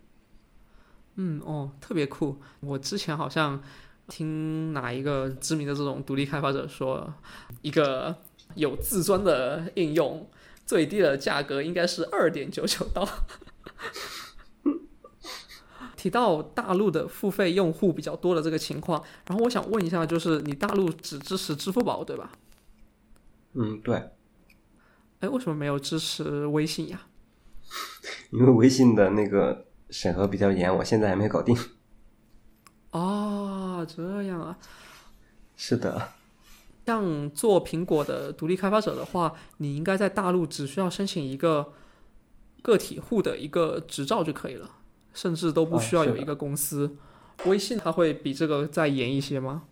[1.17, 2.37] 嗯哦，特别酷！
[2.61, 3.61] 我之前好像
[4.09, 7.13] 听哪一个知名的这种独立开发者说，
[7.63, 8.15] 一个
[8.55, 10.29] 有自尊的应用
[10.67, 13.09] 最低的价格应该是二点九九刀。
[15.97, 22.31] 提到大陆的付费用户比较多的这个情况，然后我想问一下，就是你大陆只支持支付宝对吧？
[23.55, 24.11] 嗯，对。
[25.21, 27.01] 哎，为什么没有支持微信呀？
[28.31, 31.57] 因为微信的那个审核比较严，我现在还没搞定。
[32.95, 34.57] 哦，这样啊。
[35.57, 36.11] 是的。
[36.87, 41.73] 像做苹果的独立开发者的话，你应该在大陆只需要申请一个
[42.63, 44.71] 个体户的一个执照就可以了，
[45.13, 46.97] 甚至都不需要有一个公司。
[47.47, 49.65] 微信它会比这个再严一些吗？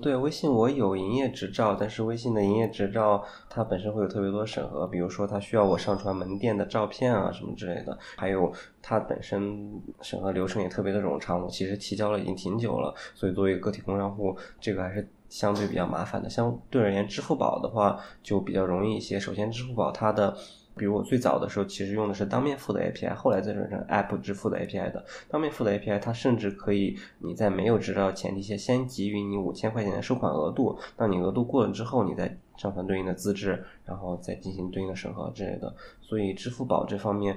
[0.00, 16.28] 对微信，我有营业执照，但是微信的营业执照它本身会有特别多审核，比如说它需要我上传门店的照片啊什么之类的，还有它本身审核流程也特别的冗长，我其实提交了已经挺久了，所以作为个体工商户，这个还是相对比较麻烦的。
[16.28, 19.20] 相对而言，支付宝的话就比较容易一些。
[19.20, 20.36] 首先，支付宝它的
[20.80, 25.04] 比如我最早的时候其实用的是当面付的 API，后来再转成 App 支付的 API 的。
[25.28, 35.74] 当面付的 API 它甚至可以你在没有知道前提下先给予你五千块钱的收款额度，当你额度过了之后，你再上传对应的资质，然后再进行对应的审核之类的。
[36.00, 37.36] 所以支付宝这方面。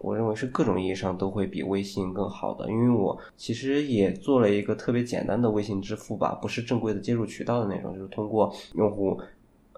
[0.00, 9.18] 我认为是各种意义上都会比微信更好的，因为我其实也做了一个特别简单的微信支付吧，不是正规的接入渠道的那种，就是通过用户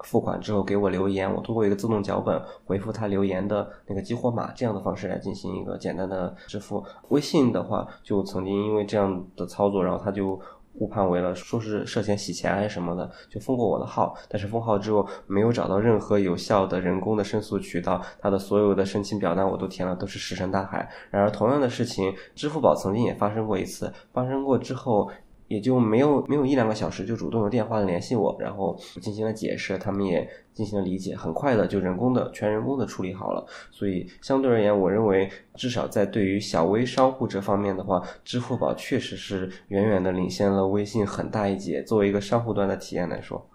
[0.04, 6.85] 付款之后给我留言，我通过一个自动脚本回复他留言的那个激活码这样的方式来进行一个简单的支付。
[7.09, 10.40] 微信的话，就曾经因为这样的操作，然后他就。
[10.78, 14.14] 误判为了说是涉嫌洗钱还是什么的，就封过我的号。
[14.28, 20.87] 但是封号之后没有找到任何有效的人工的申诉渠道，他的所有的申请表单我都填了，都是石沉大海。
[21.11, 25.11] 然而同样的事情，支付宝曾经也发生过一次，发生过之后。
[25.48, 33.46] 也就没有没有一两个小时就主动用电话联系我，然后进行了解释，他们也进行了理解，很快的就人工的全人工的处理好了。
[33.70, 41.82] 所以相对而言，我认为至少在对于小微商户这方面的话，支付宝确实是远远的领先了微信很大一截。
[41.82, 43.48] 作为一个商户端的体验来说，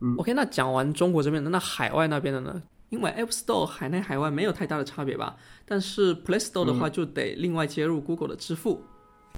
[0.00, 2.62] 嗯，OK，那讲完中国这边的，那海外那边的呢？
[2.88, 8.80] 因为 App Store 海内海外没有太大的差别吧，但是 Play Store 的话就得另外接入 Google 的支付。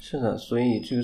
[0.01, 1.03] 是的，所以这个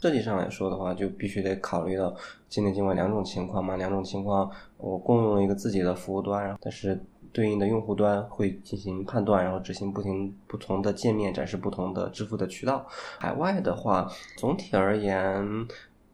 [0.00, 2.14] 设计上来说的话，就必须得考虑到
[2.48, 3.76] 今年今晚两种情况嘛。
[3.76, 7.00] 两种情况，我共用一个自己的服务端，但是
[7.32, 12.86] 对应的用户端会进行判断，然后执行不停不同的界面，展示不同的支付的渠道。
[13.18, 15.66] 海外的话，总体而言。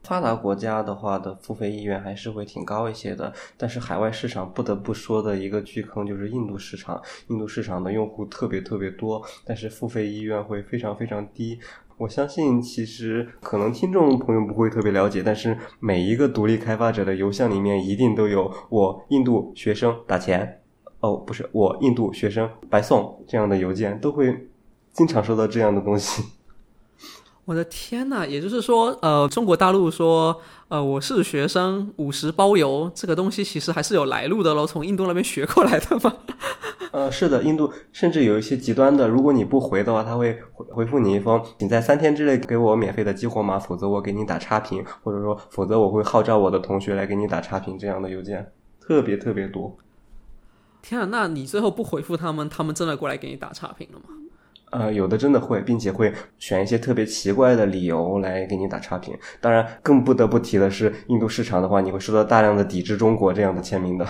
[0.03, 11.57] 发达国家的话的付费意愿还是会挺高一些的，但是海外市场不得不说的一个巨坑就是印度市场，印度市场的用户特别特别多，但是付费意愿会非常非常低。
[11.97, 20.61] 我相信其实可能听众朋友不会特别了解，但是每一个独立开发者的邮箱里面一定都有我印度学生打钱，
[20.99, 24.47] 哦不是我印度学生白送这样的邮件，都会
[24.91, 26.23] 经常收到这样的东西。
[27.45, 36.13] 我的天呐，也就是说，呃，中国大陆说，呃，我是学生，五十包邮，这个东西其实还是有来路的喽，从印度那边学过来的嘛？
[36.93, 49.75] 呃，是的，印度甚至有一些极端的，如果你不回的话，他会回回复你一封，请在三天之内给我免费的激活码，否则我给你打差评，或者说，否则我会号召我的同学来给你打差评，这样的邮件特别特别多。
[50.81, 54.05] 天啊，那你最后不回复他们，他们真的过来给你打差评了吗？
[54.73, 59.17] 呃，有的真的会，并且会选一些特别奇怪的理由来给你打差评。
[59.39, 64.05] 当然，更不得不提的是，印度市场的话，你会收到大量的抵制中国这样的签名的。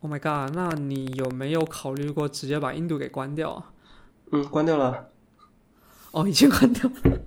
[0.00, 0.54] Oh my god！
[0.54, 3.70] 那你有没有考虑过直接把印度给关掉啊？
[4.32, 5.08] 嗯，关掉了。
[6.12, 7.18] 哦，已经关掉了。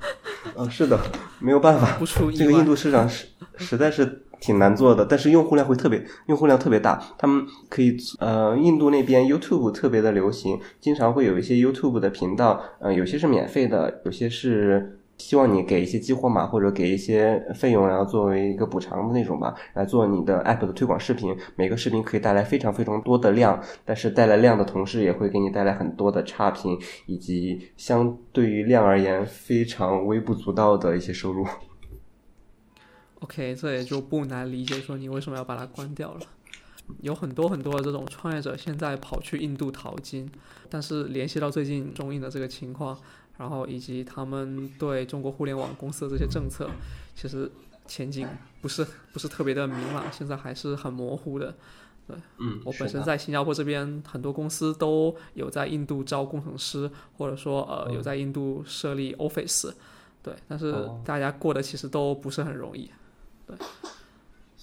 [0.55, 0.99] 嗯， 是的，
[1.39, 1.97] 没有办法。
[1.97, 3.27] 不出这个印度市场实
[3.57, 4.25] 实在是。
[4.41, 7.01] 挺难做的，但是用户量会特别，用户量特别大。
[7.17, 21.37] 他们可以，呃，印度那边 YouTube 特别的流行，经常会有一些 YouTube 的频道，呃，有些是免费的，有些是希望你给一些激活码或者给一些费用，然后作为一个补偿的那种吧，来做你的 App 的推广视频。
[21.55, 26.75] 每个视频可以带来非常非常多的量，但是带来量的同时，也会给你带来很多的差评，
[27.05, 31.45] 以及相对于量而言非常微不足道的一些收入。
[33.21, 36.19] OK，这也就不难理解，说你为什么要把它关掉了。
[37.01, 40.29] 有很多很多的这种创业者现在跑去印度淘金，
[40.69, 42.99] 但是联系到最近中印的这个情况，
[43.37, 46.69] 然后以及他们对中国互联网公司的这些政策，
[47.15, 47.49] 其实
[47.87, 48.27] 前景
[48.59, 51.55] 不是不是特别的明朗，现在还是很模糊的。
[52.07, 59.71] 对，嗯，我本身在新加坡这边，很多公司都有在印度招工程师，或者说呃有在印度设立 office，
[60.23, 60.73] 对，但是
[61.05, 62.91] 大家过得其实都不是很容易。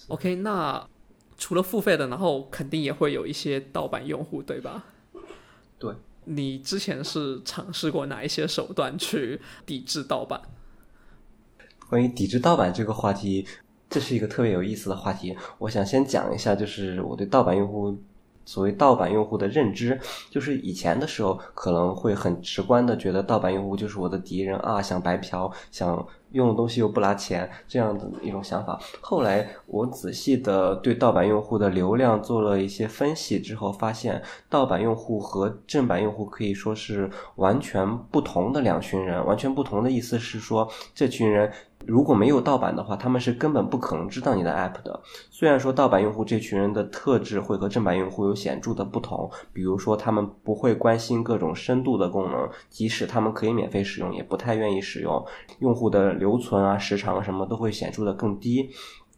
[0.09, 0.89] OK，那
[1.37, 4.85] 除了付费的，然后肯定也会有一些盗版用户，对吧？
[5.79, 10.41] 对，你之前是尝试过哪一些手段去抵制盗版？
[11.89, 13.47] 关于抵制盗版这个话题，
[13.89, 15.37] 这是一个特别有意思的话题。
[15.59, 17.99] 我想先讲一下，就是我对盗版用户。
[18.45, 28.79] 所谓盗版用户的认知，就是以前的时候可能会很直观的觉得盗版用户就是我的敌人啊，想白嫖，想用的东西又不拿钱这样的一种想法。
[29.01, 39.25] 后来我仔细的对盗版用户的流量做了一些分析之后，发现盗版用户和正版用户可以说是完全不同的两群人。
[39.25, 41.53] 完全不同的意思是说，这群人。
[41.89, 45.01] 如果没有盗版的话，他们是根本不可能知道你的 app 的。
[45.31, 55.25] 虽然说盗版用户这群人的特质会和正版用户有显著的不同，比如说他们不会关心各种深度的功能，即使他们可以免费使用，也不太愿意使用。
[55.61, 58.69] 用户的留存啊、时长什么都会显著的更低。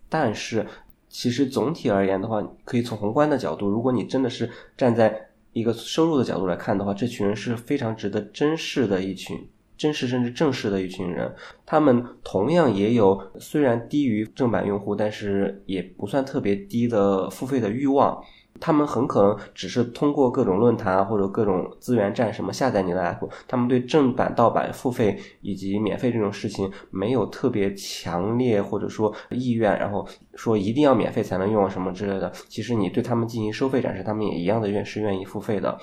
[0.08, 0.64] 但是
[1.08, 9.48] 其实总体而言的话，可以从宏观的角度，如果你真的是站在一个收入的角度来看的话，这群人是非常值得珍视的一群。
[9.80, 18.22] 真实甚至正式的一群人，他们同样也有虽然低于正版用户，但是也不算特别低的付费的欲望。
[18.60, 32.30] 他们很可能只是通过各种论坛或者各种资源站什么下载你的 app，他们对正版、盗版、付费以及免费这种事情没有特别强烈或者说意愿，然后说一定要免费才能用什么之类的。
[32.48, 35.78] 其实你对他们进行收费展示，他们也一样的愿是愿意付费的。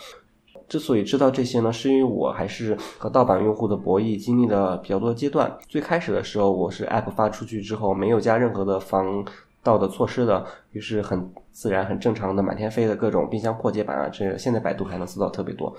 [0.67, 5.57] 之所以知道这些呢，是因为我还是和盗版用户的博弈经历了比较多的阶段。
[5.67, 9.25] 最开始的时候，我是 App 发出去之后没有加任何的防
[9.63, 15.75] 盗的措施的，于是很自然、很正常的满天飞的各种冰箱破解版啊，这现在百度还能搜到特别多。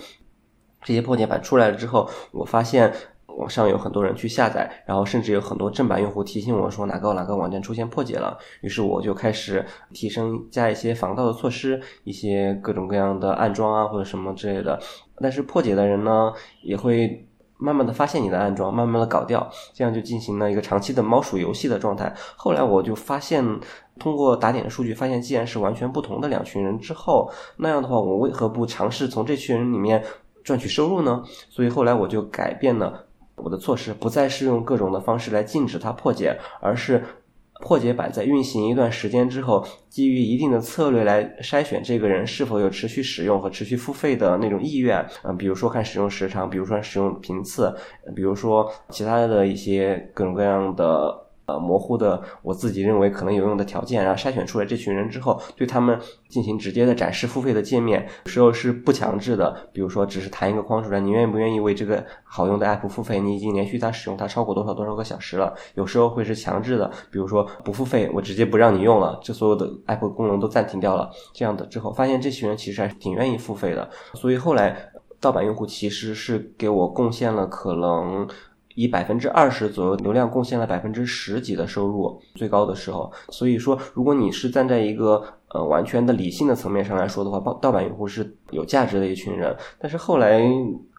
[0.82, 2.92] 这些破解版出来了之后，我发现。
[3.36, 14.78] 网上有很多人去下载，然后甚至有很多正版用户提醒我说哪个哪个网站出现破解了，于是我就开始提升加一些防盗的措施，一些各种各样的安装啊或者什么之类的。
[15.20, 22.12] 但是破解的人呢，也会慢慢的发现你的安装，慢慢的搞掉，这样就进行了一个长期的猫鼠游戏的状态。
[22.36, 23.44] 后来我就发现，
[23.98, 30.02] 通过打点的数据发现，既然是完全不同的两群人之后，那样的话，我为何不尝试从这群人里面
[30.42, 31.22] 赚取收入呢？
[31.50, 33.06] 所以后来我就改变了。
[33.42, 37.02] 我的措施不再是用各种的方式来禁止它破解，而是
[37.60, 45.04] 破解版在运行一段时间之后，基于一定的策略来筛选这个人是否有持续使用和持续付费的那种意愿。
[45.24, 47.74] 嗯，比如说看使用时长，比如说使用频次，
[48.14, 51.27] 比如说其他的一些各种各样的。
[51.48, 63.18] 呃，模糊的我自己认为可能有用的条件，然后筛选出来这群人之后，对他们进行直接的展示付费的界面，有时候是不强制的，比如说只是弹一个框出来，你愿不愿意为这个好用的 app 付费？
[63.18, 65.54] 你已经连续它使用它超过多少多少个小时了？
[65.74, 71.10] 有时候会是强制的，比如说不付费，我直接不让你用了，这所有的 app 功能都暂停掉了。
[71.32, 74.76] 这样的之后，发现这群人其实还是挺愿意付费的，所以后来
[75.18, 78.28] 盗版用户其实是给我贡献了可能。
[78.78, 83.12] 以百分之二十左右流量贡献了百分之十几的收入，最高的时候。
[83.30, 89.52] 所以说，如果你是站在一个呃完全的理性的层面上来说的话，盗盗版用户是有价值的一群人。
[89.80, 90.40] 但是后来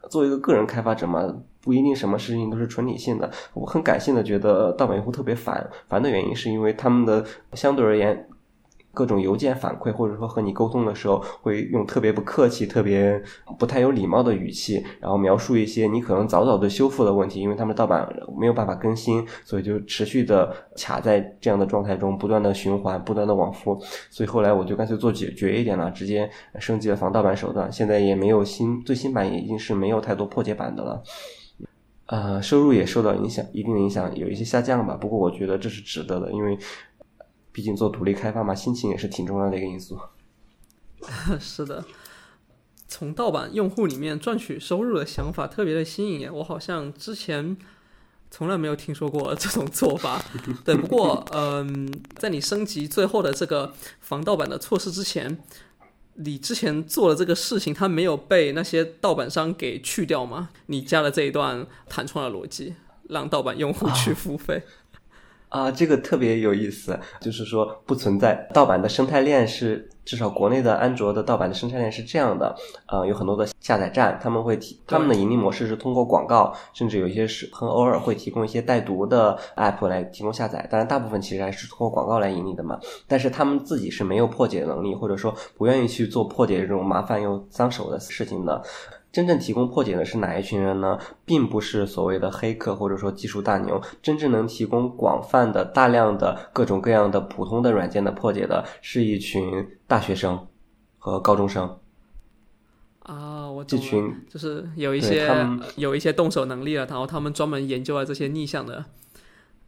[0.10, 3.32] 作为一个个人开发者嘛，不一定什么事情都是纯理性的。
[3.54, 8.28] 我很感性的觉得盗版用户特别烦，烦的原因是因为他们的相对而言。
[9.00, 13.18] 各种邮件反馈，或者说和你沟通的时候，会用特别不客气、特别
[13.58, 18.06] 不太有礼貌的语气，然后描述一些你可能早早的修复的问题，因为他们盗版
[18.38, 23.80] 没有办法更新，所以就持续的卡在这样的状态中，不断的循环，不断的往复。
[24.10, 27.72] 所以后来我就干脆做绝绝一点了，直接升级了防盗版手段。
[27.72, 31.02] 现在也没有新最新版，也已经是没有太多破解版的了。
[32.08, 34.98] 呃，收入也受到影响，一定的影响，有一些下降吧。
[35.00, 36.58] 不过我觉得这是值得的，因为。
[37.52, 40.00] 毕竟做独立开发嘛，心情也是挺重要的一个因素。
[41.40, 41.84] 是的，
[42.88, 47.56] 从盗版用户里面赚取收入的想法特别的新颖，我好像之前
[48.30, 50.22] 从来没有听说过这种做法。
[50.66, 55.42] 对，不过嗯，在你升级最后的这个防盗版的措施之前，
[56.16, 60.50] 你之前做的这个事情，它没有被那些盗版商给去掉吗？
[60.66, 62.76] 你加了这一段弹窗的逻辑，
[63.08, 64.56] 让盗版用户去付费。
[64.58, 64.64] 啊，
[65.76, 72.56] 这个特别有意思，就是说不存在盗版的生态链，是至少国内的安卓的盗版的生态链是这样的。
[72.86, 82.80] 啊，有很多的下载站，他们会提他们的盈利模式是通过广告，甚至有一些是很偶尔会提供一些带毒的 app 来提供下载，当然大部分其实还是通过广告来盈利的嘛。
[83.08, 88.62] 但是他们自己是没有破解能力，或者说不愿意去做破解这种麻烦又脏手的事情的。
[89.12, 91.00] 真正提供破解的是哪一群人呢？
[91.26, 100.48] 并不是所谓的黑客或者说技术大牛，真正能提供广泛的、大量的各种各样的普通的软件的破解的，是一群大学生
[101.00, 101.80] 和高中生。
[103.00, 105.28] 啊，我这群就是有一些
[105.76, 108.86] 有一些动手能力了，然后他们专门研究了这些逆向的。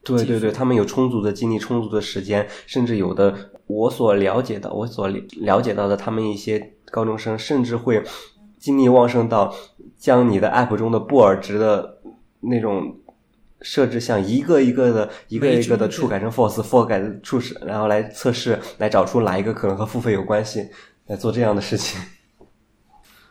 [0.03, 8.03] 对对对，他们有充足的精力、充足的时间，甚至有的我所了解的、我所了解到的，他们一些高中生甚至会。
[8.61, 9.53] 精力旺盛到
[9.97, 11.97] 将你的 App 中的布尔值的
[12.41, 12.95] 那种
[13.59, 20.69] 设置项一个一个的、一个一个的触改成 False，False 改触使，然后来测试，来找出哪一个可能和付费有关系，
[21.07, 21.99] 来做这样的事情。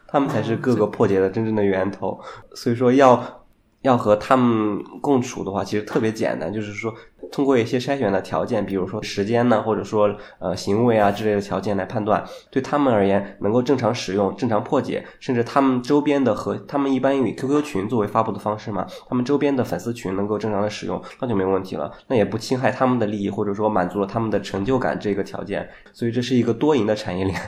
[0.09, 2.21] 他们才是各个破解的真正的源头。
[2.55, 3.47] 所以说，要
[3.83, 6.93] 要和他们共处的话，其实特别简单，就是说
[7.31, 27.39] 通过一些筛选的条件，比如说时间呢，或者说呃行为啊之类的条件来判断，对他们而言能够正常使用、正常破解，甚至他们周边的和他们一般以 QQ 群作为发布的方式嘛，他们周边的粉丝群能够正常的使用，那就没问题了，那也不侵害他们的利益，或者说满足了他们的成就感这个条件，所以这是一个多赢的产业链。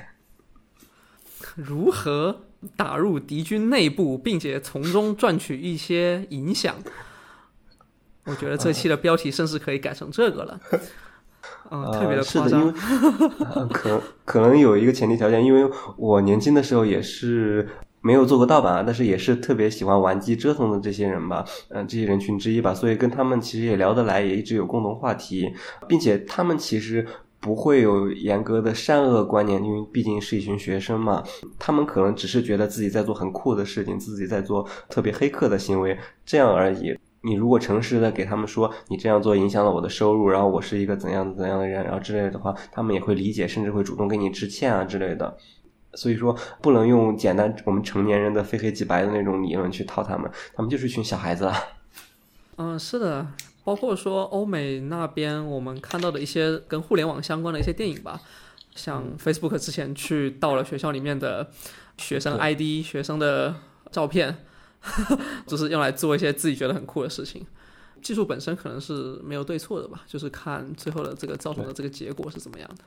[1.55, 2.43] 如何
[2.77, 6.77] 打入敌军内部，并且从中赚取一些影响？
[8.25, 10.61] 我觉得这期的标题甚至可以改成这个了。
[11.71, 12.61] 嗯， 特别的夸张。
[12.61, 12.73] 因为
[13.73, 17.69] 可可能有一个前提条件，因为我年轻的时候也是
[18.01, 25.53] 没有做过盗版啊，但是也是特别喜欢玩机折腾的这些人吧，嗯，这些人群之一吧，所以跟他们其实也聊得来，也一直有共同话题，
[25.89, 27.07] 并且他们其实。
[27.45, 31.21] 不会有严格的善恶观念，因为毕竟是一群学生嘛。
[31.59, 36.97] 他们可能只是觉得自己在做很酷的事情，自己在做特别黑客的行为，这样而已。
[37.23, 45.37] 你如果诚实的给他们说，你这样做影响了我的收入，然后我是一个怎样怎样的人，然后之类的话，他们也会理解，甚至会主动给你致歉啊之类的。
[45.95, 51.51] 所以说，不能用简单我们成年人的非黑即白的那种理论去套他们，他们就是一群小孩子。
[52.57, 53.27] 嗯，是的。
[53.65, 58.21] 包括说欧美那边我们看到的一些跟互联网相关的一些电影吧，
[58.75, 61.49] 像 Facebook 之前去盗了学校里面的
[61.97, 63.55] 学生 ID、学生的
[63.93, 64.39] 照片，
[65.47, 67.47] 就是用来做一些自己觉得很酷的事情。
[68.01, 72.83] 技术本身可能是没有对错的吧，就是看最后的这个造成的这个结果是怎么样的。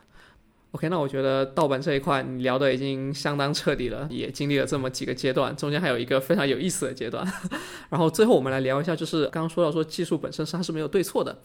[0.71, 7.25] OK，那我觉得盗版这一块你聊的已经相当彻底了，也经历了这么几个阶段，中间还有一个非常有意思的阶段。
[7.87, 11.37] 然后最后我们来聊一下，就是刚刚说到说技术本身是它是没有对错的，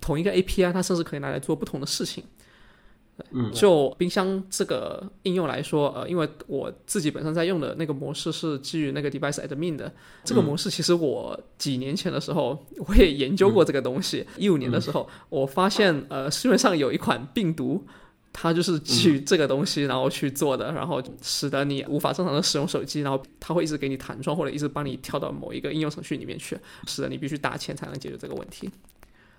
[0.00, 2.24] 同一个 API 它甚至可以拿来做不同的事情。
[3.30, 9.92] 嗯，就冰箱这个应用来说，呃，因为我自己本身在用的那个模式是基于那个 device admin 的，
[10.24, 17.84] 这个模式其实我几年前的时候我也研究过这个东西，一五年的时候我发现，呃，市面上有一款病毒。
[18.30, 26.56] 它就是基于这个东西，然后去做的，然后使得你无法正常的使用手机，然后它会一直给你弹窗，或者一直帮你跳到某一个应用程序里面去，
[26.86, 28.70] 使得你必须打钱才能解决这个问题。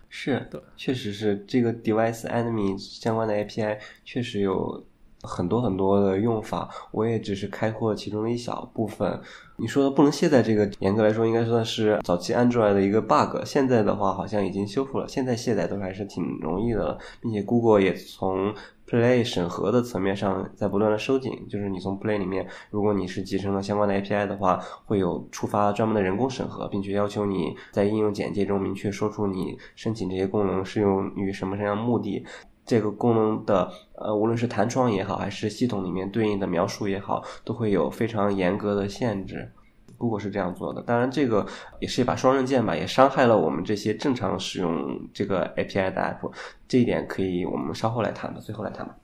[0.09, 4.83] 是的，确实是这个 device enemy 相关的 API 确实有
[5.21, 9.21] 很多很多的用法，我也只是开拓其中的一小部分。
[9.59, 18.53] 你说的不能卸载这个，严格来说应该算是早期 Android 的一个 bug，现在的话好像已经修复了，现在卸载都还是挺容易的了，并且 Google 也从
[18.87, 32.25] Play 审核的层面上在不断的收紧，就是你从 Play 里面，如果你是集成了相关的 API 的话，会有触发专门的人工审核，并且要求你在应用简介中明确说出你申请这些功能适用于什么什么样的目的。
[32.69, 39.51] 这个功能的呃，无论是弹窗也好，还是系统里面对应的描述也好，都会有非常严格的限制。
[39.97, 41.43] Google 是这样做的，当然这个
[41.79, 46.31] 也是一把双刃剑吧，也伤害了我们这些正常使用这个 API 的 App，
[46.67, 48.95] 这一点可以我们稍后来谈吧，最后来谈吧。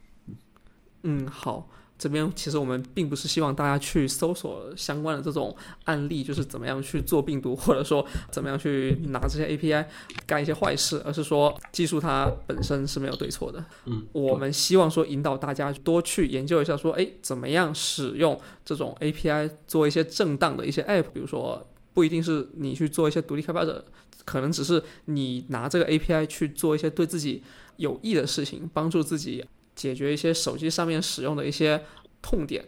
[1.02, 1.68] 嗯，好。
[1.98, 9.86] 这边其实我们并不是希望大家去搜索相关的这种案例，就是怎么样去做病毒，或者说怎么样去拿这些 API
[10.28, 13.64] 干一些坏事，而是说技术它本身是没有对错的。
[13.86, 23.86] 嗯，我们希望说引导大家多去研究一下，说哎，怎么样使用这种 API 做一些正当的一些 App，比如说不一定是你去做一些独立开发者，
[24.26, 27.42] 可能只是你拿这个 API 去做一些对自己
[27.78, 29.46] 有益的事情，帮助自己。
[29.76, 31.84] 解决一些手机上面使用的一些
[32.22, 32.66] 痛点。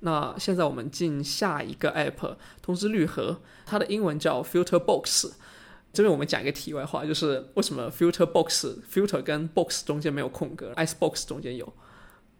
[0.00, 5.26] 那现在我们进下一个 app，通知绿盒，它的英文叫 Filter Box。
[5.92, 11.72] 这边我们讲一个题外话，就是为什么 Filter Box Filter 跟 Box 中间没有空格，Ice Box 中间有？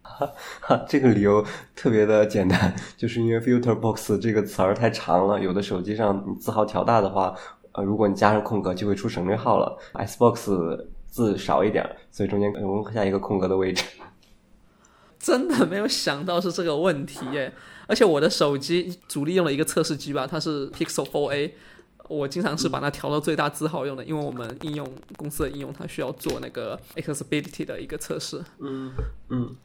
[0.01, 7.33] 哈哈，这个理由特别的简单，就是因为 Filter Box 这个词儿太长了，有的手机上你字号调大的话，
[7.71, 9.77] 呃，如果你加上空格就会出省略号了。
[9.93, 10.49] Ice Box
[11.13, 13.85] 字少一点，所以中间留下一个空格的位置。
[15.19, 17.53] 真的没有想到是这个问题耶！
[17.87, 21.51] 而且我的手机主力用了一个测试机吧，它是 Pixel 4a，
[22.09, 28.43] 我经常是把它调到最大字号用的，因为我们应用公司的应用它需要做那个 accessibility 的一个测试。
[28.57, 28.91] 嗯
[29.29, 29.55] 嗯，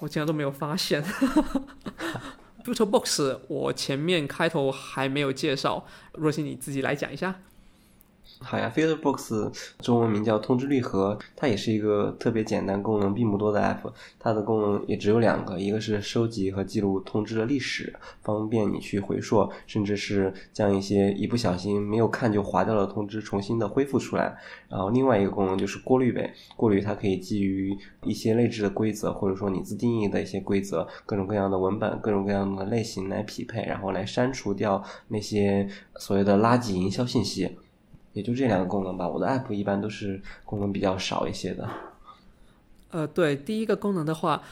[0.00, 1.04] 我竟然都没有发现。
[2.64, 7.42] Filter Box 我前面开头还没有介绍，若曦你自己来讲一下。
[8.40, 9.32] 好呀，Filter Box
[9.78, 13.90] 中文名叫通知绿盒，它也是一个特别简单、功能并不多的 App。
[14.18, 24.36] 它的功能也只有两个，一个是收集和记录通知的历史，方便你去回溯，甚至是将一些一不小心没有看就划掉的通知重新的恢复出来。
[24.68, 35.66] 然后另外一个功能就是过滤呗，过滤它可以基于一些内置的规则，或者说你自定义的一些规则，各种各样的文本、各种各样的类型来匹配，然后来删除掉那些
[35.96, 37.56] 所谓的垃圾营销信息。
[38.14, 39.06] 也就这两个功能吧。
[39.06, 41.68] 我的 app 一般都是功能比较少一些的。
[42.90, 44.42] 呃，对，第一个功能的话，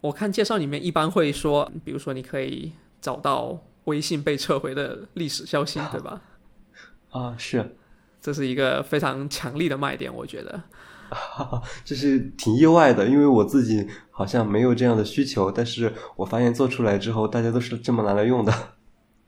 [0.00, 6.22] 我看介绍里面一般会说，比如说你可以找到微信被撤回的历史消息，对吧？
[7.10, 7.76] 啊，是，
[8.22, 10.62] 这是一个非常强力的卖点，我觉得。
[11.84, 18.54] 这是挺意外的，因为我自己好像没有这样的需求，但是我发现做出来之后，大家都是这么拿来用的。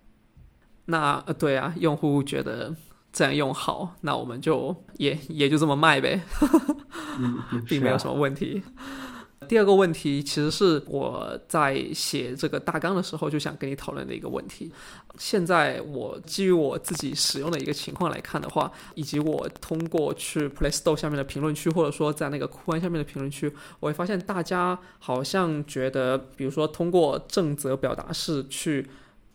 [0.86, 2.72] 那呃，对啊，用户觉得
[3.12, 6.20] 这样用好，那我们就也也就这么卖呗，
[7.68, 8.62] 并没有什么问题。
[9.48, 14.72] 第二个问题，其实是我在写这个大纲的时候就想跟你讨论的一个问题。
[15.18, 28.88] 现在我基于我自己使用的一个情况来看的话，以及我通过去 Play Store 下面的评论区，或者说在那个酷安下面的评论区，我会发现大家好像觉得，比如说通过正则表达式去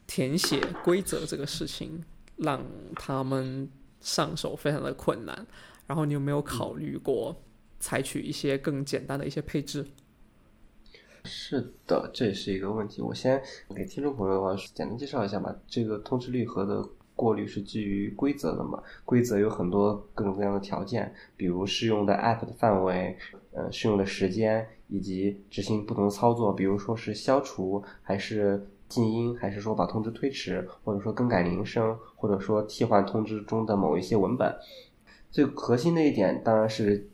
[0.07, 2.03] 填写规则这个事情，
[2.37, 2.65] 让
[2.95, 3.69] 他们
[3.99, 5.45] 上手非常的困难。
[5.85, 7.35] 然后你有没有考虑过？
[7.79, 9.85] 采取一些更简单的一些配置。
[11.23, 13.03] 是的，这也是一个问题。
[13.03, 13.39] 我先
[13.75, 15.55] 给听众朋友的话简单介绍一下吧。
[15.67, 16.83] 这个通知滤盒的
[17.15, 18.81] 过滤是基于规则的嘛？
[19.05, 23.15] 规则有很多各种各样的条件，比如适用的 App 的范围，
[23.51, 34.55] 呃，适用的时间，以及执行不同操作，比如说是消除，还是静音，还是说把通知推迟，或者说更改铃声，或者说替换通知中的某一些文本。
[35.29, 37.09] 最核心的一点当然是。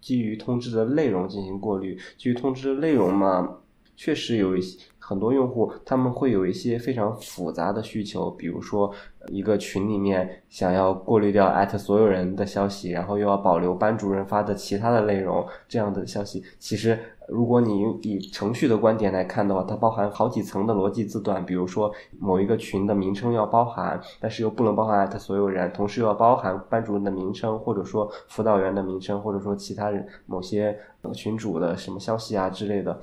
[0.00, 1.98] 基于通知的内容进行过滤。
[2.16, 3.58] 基于通知的内容嘛，
[3.98, 8.92] 确实有一些很多用户他们会有一些非常复杂的需求，比如说
[9.26, 16.98] 一个群里面想要过滤掉艾特所有人的消息，然后又要保留班主任发的其他的内容，这样的消息其实。
[17.28, 21.44] 如果你以程序的观点来看的话，它包含好几层的逻辑字段。
[21.44, 30.74] 比如说，某一个群的名称要包含，但是又不能包含艾特所有人，同时又要包含班主任的名称，或者说辅导员的名称，或者说其他人某些
[31.12, 32.98] 群主的什么消息啊之类的。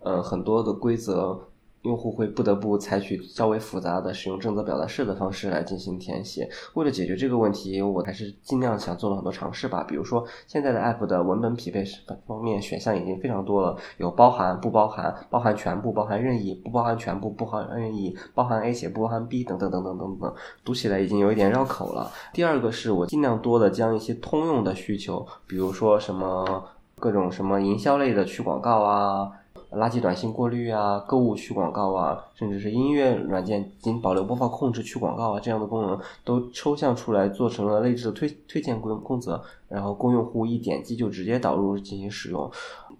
[0.00, 1.38] 呃，很多的规则。
[1.82, 6.50] 用户会不得不采取较为复杂的使用正则表达式的方式来进行填写。
[6.74, 9.84] 为了解决这个问题，我还是尽量想做了很多尝试吧。
[9.84, 11.84] 比如说，现在的 App 的文本匹配
[12.26, 20.34] 方面选项已经非常多了，有包含、不包含、包含全部、包含任意、不包含全部、不包含任意、包含 A 且不包含 B 等等等等等等，
[20.64, 22.10] 读起来已经有一点绕口了。
[22.32, 26.64] 第二个是我尽量多的将一些通用的需求，比如说什么
[26.98, 29.30] 各种什么营销类的去广告啊。
[29.72, 42.50] 垃圾短信过滤啊，购物去广告啊，甚至是音乐软件仅保留播放控制去广告啊，这样的功能都抽象出来，做成了类似的推推荐规规则，然后供用户一点击就直接导入进行使用。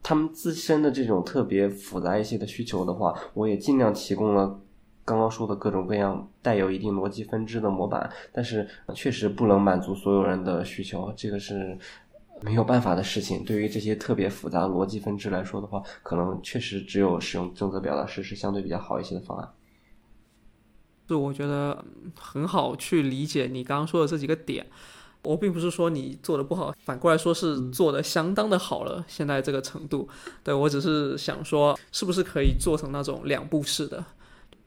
[0.03, 4.59] 他们自身的这种特别复杂一些的需求的话，我也尽量提供了
[5.05, 11.79] 刚刚说的各种各样带有一定逻辑分支的模板，但是确实不能满足所有人的需求，这个是。
[12.43, 19.49] 没有办法的事情，对于这些特别复杂的逻辑分支来说的话，可能确实只有使用正则表达式是相对比较好一些的方案。
[21.09, 21.85] 就我觉得
[22.19, 24.67] 很好去理解你刚刚说的这几个点。
[25.23, 29.05] 我并不是说你做的不好，反过来说是做的相当的好了。
[29.09, 30.09] 现在这个程度，
[30.45, 34.05] 对我只是想说，是不是可以做成那种两步式的？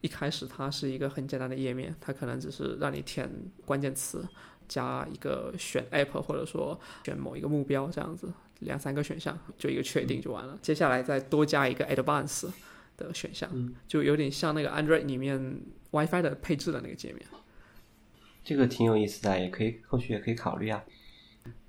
[0.02, 3.30] 一开始它是一个很简单的页面，它可能只是让你填
[3.64, 4.26] 关键词。
[4.70, 10.58] 加一个选 app，或者说选某一个目标，这样子两三个选项就一个确定就完了。
[10.62, 12.50] 接下来再多加一个 advanced
[12.96, 13.50] 的选项，
[13.88, 15.62] 就有点像那个 Android 里面
[15.92, 17.26] WiFi 的配置的那个界面。
[18.44, 20.84] 这个挺有意思的，也可以后续也可以考虑啊。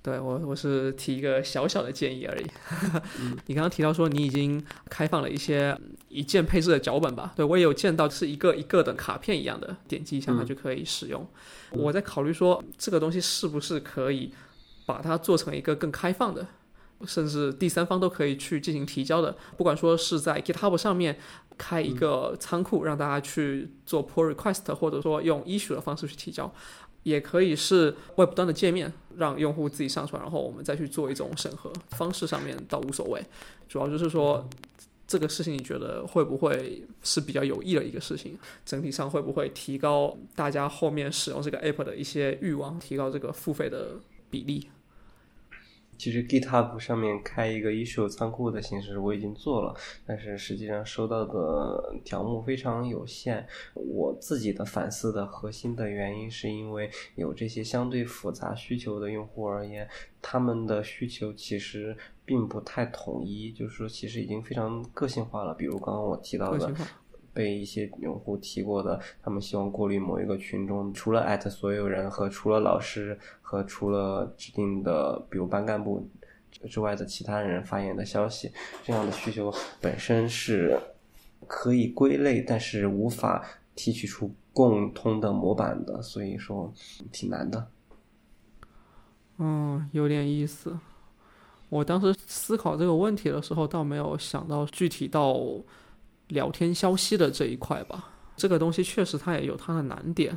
[0.02, 2.46] 对我，我是提一个小小的建议而已。
[3.46, 5.78] 你刚刚提到说你已经开放了一些
[6.08, 7.34] 一键配置的脚本吧？
[7.36, 11.26] 对我也有见到是一个一个的卡片一样的，点击一下它就可以使用。
[11.72, 14.32] 我在考虑说这个东西是不是可以
[14.86, 16.46] 把它做成一个更开放的，
[17.04, 19.36] 甚至第三方都可以去进行提交的。
[19.58, 21.18] 不管说是在 GitHub 上面
[21.58, 26.50] 开一个仓库让大家去做 pull request，或者说用 issue 的方式去提交。
[27.02, 33.22] 也可以是 Web 端的界面，让用户自己上传，然后我们再去做一种审核方式上面倒无所谓。
[33.68, 34.46] 主要就是说，
[35.06, 38.38] 这个事情你觉得会不会是比较有益的一个事情？
[38.64, 43.92] 整体上会不会提高大家后面使用这个 App 的一些欲望，提高这个付费的
[44.28, 44.68] 比例？
[46.00, 49.74] 其实 GitHub 上面开一个 issue 仓库的形式我已经做了，
[50.06, 53.46] 但是实际上收到的条目非常有限。
[53.74, 59.86] 我自己的反思的核心的原因是因为有这些相对复杂需求的用户而言，
[60.22, 61.94] 他们的需求其实
[62.24, 65.52] 并不太统一，就是说其实已经非常个性化了。
[65.52, 66.74] 比如刚刚我提到的。
[67.32, 76.08] 被一些用户提过的，他们希望过滤某一个群中，除了艾特所有人和除了老师和除了指定的比如班干部
[76.68, 78.52] 之外的其他人发言的消息，
[78.84, 80.78] 这样的需求本身是
[81.46, 86.72] 可以归类，但是无法提取出共通的模板的，所以说
[87.12, 87.68] 挺难的。
[89.38, 90.78] 嗯，有点意思。
[91.70, 95.40] 我当时思考这个问题的时候，倒没有想到具体到
[96.30, 98.14] 聊天消息的这一块吧。
[98.36, 100.36] 这个东西确实它也有它的难点，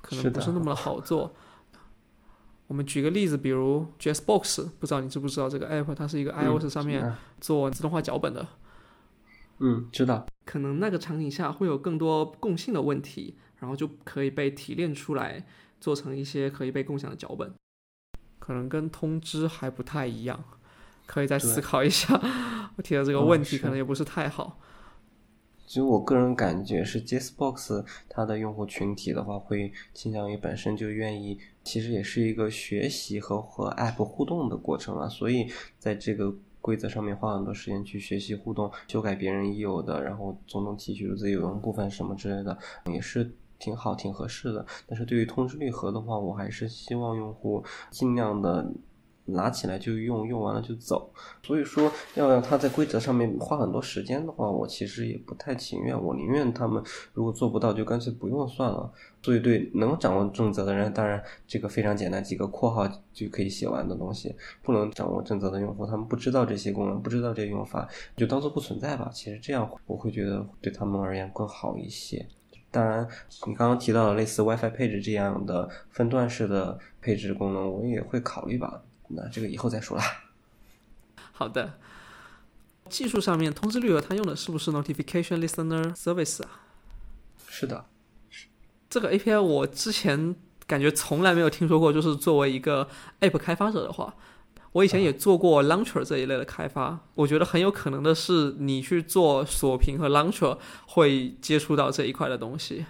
[0.00, 1.34] 可能不是那么的好做。
[2.66, 8.46] 我们举个例子，比如 JSBox，不知道你知不知道这个 app，它是一个 iOS 上面做自动化脚本的。
[9.58, 10.26] 嗯，知道。
[10.44, 15.46] 可能那个场景下会有更多共性的问题，然后就可以被提炼出来，
[15.80, 17.54] 做成一些可以被共享的脚本。
[18.38, 20.42] 可能跟通知还不太一样，
[21.06, 22.20] 可以再思考一下。
[22.76, 24.58] 我提的这个问题可能也不是太好。
[25.66, 35.08] 其实我个人感觉是，JSBox 它的用户群体的话，会倾向于本身就愿意，其实也是一个学习和和 App 互动的过程嘛。
[35.08, 42.56] 所以在这个规则上面花很多时间去学习互动，修改别人已有的，然后从中提取出自己有用部分什么之类的，
[42.86, 43.30] 也是。
[43.58, 44.66] 挺好，挺合适的。
[44.88, 48.68] 但是对于通知率盒的话，我还是希望用户尽量的
[49.26, 51.12] 拿起来就用，用完了就走。
[51.42, 56.00] 所以说，要让他在规则上面花很多时间的话，我其实也不太情愿。
[56.00, 58.92] 我宁愿他们如果做不到，就干脆不用算了。
[59.22, 64.34] 所以，对能掌握正则的人，当然这个非常简单，几个括号就可以写完的东西。
[64.62, 69.10] 不能掌握正则的用户，他们不知道这些功能，不知道这些用法，就当做不存在吧。
[69.12, 72.26] 其实这样我会觉得对他们而言更好一些。
[72.72, 73.06] 当然，
[73.46, 78.82] 你刚刚提到的类似 WiFi 配置这样的分段式的配置功能，我也会考虑吧。
[79.14, 80.04] 那这个以后再说啦。
[81.32, 81.78] 好的，
[82.88, 86.60] 技术上面通知率额它用的是不是 Notification Listener Service 啊？
[87.48, 87.86] 是的，
[88.88, 90.36] 这个 API 我之前
[90.66, 92.88] 感觉从来没有听说过，就是作为一个
[93.20, 94.14] App 开发者的话。
[94.72, 102.86] 我以前也做过 Launcher 这一类的开发，我觉得很有可能的是，你去做锁屏和 Launcher 会接触到这一块的东西。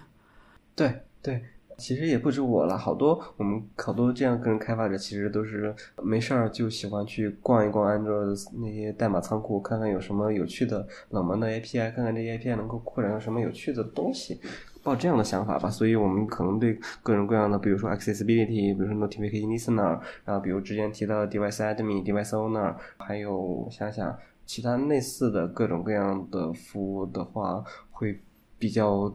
[0.77, 1.45] 对对，
[1.83, 14.41] 其实也不止我了，好多我们好多这样个人开发者，其实都是没事儿就喜欢去逛一逛 Android 那些代码仓库，看看有什么有趣的冷门的 API，看看这些 API 能够扩展到什么有趣的东西。
[14.85, 27.63] 抱这样的想法吧，所以我们可能对各种各样的，比如说 accessibility，比如说 notification listener，然后比如之前提到的 device admin、device owner，还有想想其他类似的各种各样的服务的话，
[27.93, 28.19] 会
[28.59, 29.13] 比较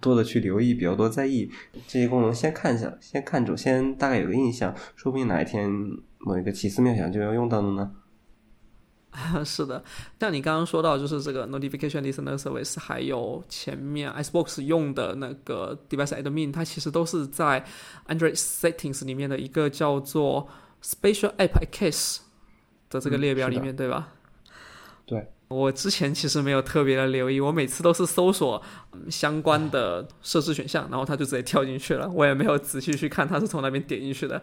[0.00, 1.50] 多的去留意，比较多在意
[1.86, 5.70] 这些功能，先看一下，先看着，先大概有个印象，说不定哪一天
[6.18, 7.92] 某一个奇思妙想就要用到了呢。
[9.44, 9.82] 是的，
[10.20, 17.64] 像你刚刚说到，就是这个 notification listener service，还有前面 Icebox 用的那个 device admin，它其实都是在
[18.06, 20.46] Android settings 里面的一个叫做
[20.82, 22.18] special app case
[22.90, 24.12] 的这个列表里面，对吧？
[25.06, 25.32] 对。
[25.48, 28.62] 我之前其实没有特别的留意，我每次都是搜索
[29.10, 34.42] 相关的设置选项，然后它就直接跳进去了，我也没有仔细去看它是从那边点进去的。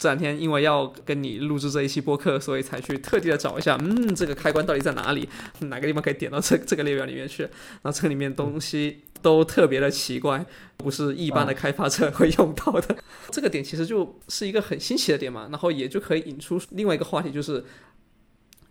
[0.00, 5.28] 这两天因为要跟你录制这一期播客，所以才去特地的找一下，嗯，这个开关到底在哪里？
[5.60, 7.44] 哪个地方可以点到这 这个列表里面去？
[7.44, 10.44] 然后这里面东西都特别的奇怪，
[10.76, 12.96] 不是一般的开发者会用到的。
[13.30, 17.64] 这个点其实就是一个很新奇的点嘛，然后也就可以引出另外一个话题，就是。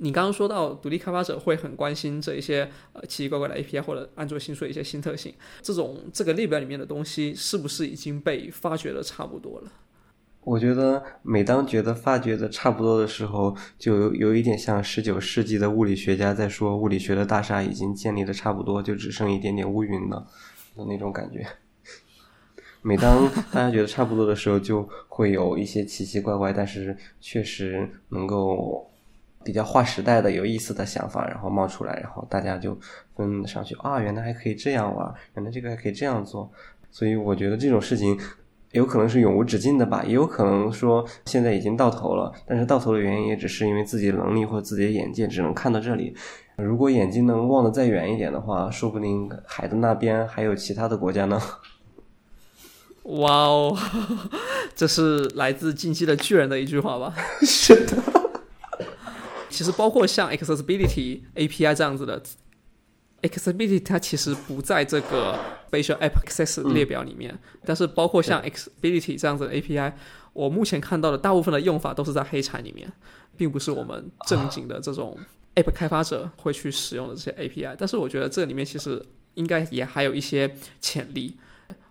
[0.04, 5.32] 你刚刚说到独立开发者会很关心这一些呃奇奇怪怪的 API 或者安卓新出的一些新特性，
[5.62, 9.72] 这种这个列表里面的东西是不是已经被发掘的差不多了？
[10.44, 20.26] 我觉得每当觉得发掘的差不多的时候，就有有一点像十九世纪的物理学家在说物理学的大厦已经建立的差不多，就只剩一点点乌云了
[20.76, 21.46] 的那种感觉。
[22.82, 28.88] 每当大家觉得差不多的时候，就会有一些奇奇怪怪，但是确实能够。
[29.44, 32.78] 比较划时代的有意思的想法，然后冒出来，然后大家就
[33.16, 36.52] 分上去啊，原来还可以这样玩，原来这个还可以这样做，
[36.90, 38.18] 所以我觉得这种事情
[38.72, 46.16] 有可能是永无止境的吧，也有可能说现在已经到头了，但是到头的原因也只是因为自己的能力或者自己的眼界只能看到这里，
[46.58, 51.42] 如果眼睛能望得再远一点的话，说不定海的那边还有其他的国家呢。
[53.04, 53.76] 哇哦，
[54.76, 57.14] 这是来自进击的巨人的一句话吧？
[57.42, 58.21] 是的。
[59.52, 62.24] 其实包括像 Accessibility API 这样子的
[63.22, 65.38] ，Accessibility 它其实不在这个
[65.70, 67.38] Special App Access 列表里面。
[67.66, 69.94] 但是包括像 Accessibility 这样子的 API，
[70.34, 72.92] 我目前看到的大部分的用法都是在黑产里面，
[73.38, 75.18] 并不是我们正经的这种
[75.56, 77.76] App 开发者会去使用的这些 API。
[77.78, 81.38] 但是我觉得这里面其实应该也还有一些潜力。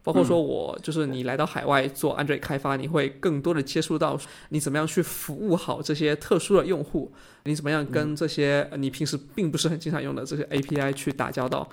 [0.02, 7.12] 包括说，我就是你来到海外做 Android 开发，你会更多的接触到你怎么样去服务好这些特殊的用户，
[7.44, 11.68] 你怎么样跟这些你平时并不是很经常用的这些 API 去打交道。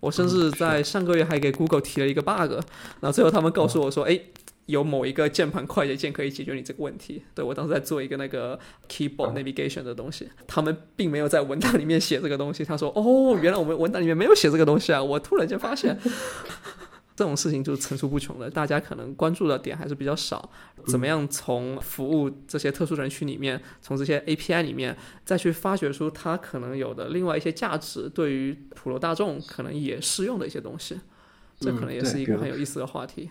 [0.00, 2.52] 我甚至在上个月还给 Google 提了一个 bug，
[3.00, 4.20] 然后最后他们告诉我说，哎，
[4.66, 7.22] 有某一个键盘快捷键可以解决你这个问题。
[7.34, 8.58] 对我当时在做一个那个
[8.88, 12.64] keyboard navigation 的东西，他们并没有在文档里面写这个东西。
[12.64, 15.02] 他说，哦，原来我们文档里面没有写这个东西啊！
[15.02, 15.96] 我突然间发现。
[17.18, 20.48] 这种事情就是层出不穷的，大家可能关注的点还是比较少。
[20.86, 31.00] 怎么样从服务这些特殊人群里面，从这些 API 里面再去发掘出它可能有的另外一些价值，对于普罗大众可能也适用的一些东西，
[31.58, 33.28] 这可能也是一个很有意思的话题。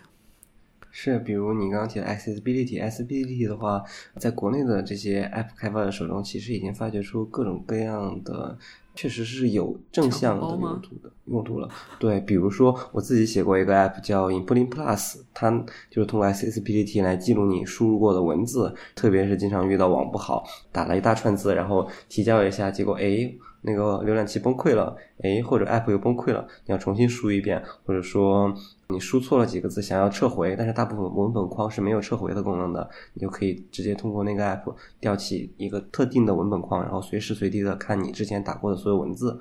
[0.91, 3.81] 是，比如你刚刚提的 accessibility，accessibility 的话，
[4.17, 8.57] 在国内的这些 app 开发者手中，其实已经发掘出各种各样的。
[8.97, 11.69] 确实是有正向的用途的用途了，
[11.99, 15.51] 对，比如说我自己写过一个 app 叫 Inputting Plus，它
[15.89, 23.31] 就是通过 accessibility 来记录你输入过的文字，特别是经常遇到网不好，打了一大串字，然后提交一下，结果哎。
[23.68, 28.53] 那个浏览器崩溃了，哎，或者 App 又崩溃了，你要重新输一遍，或者说
[28.88, 39.38] 你输错了几个字，想要撤回，但是大部分文本框是没有撤回的功能的，你就可以直接通过那个 App 调起一个特定的文本框，然后随时随地的看你之前打过的所有文字，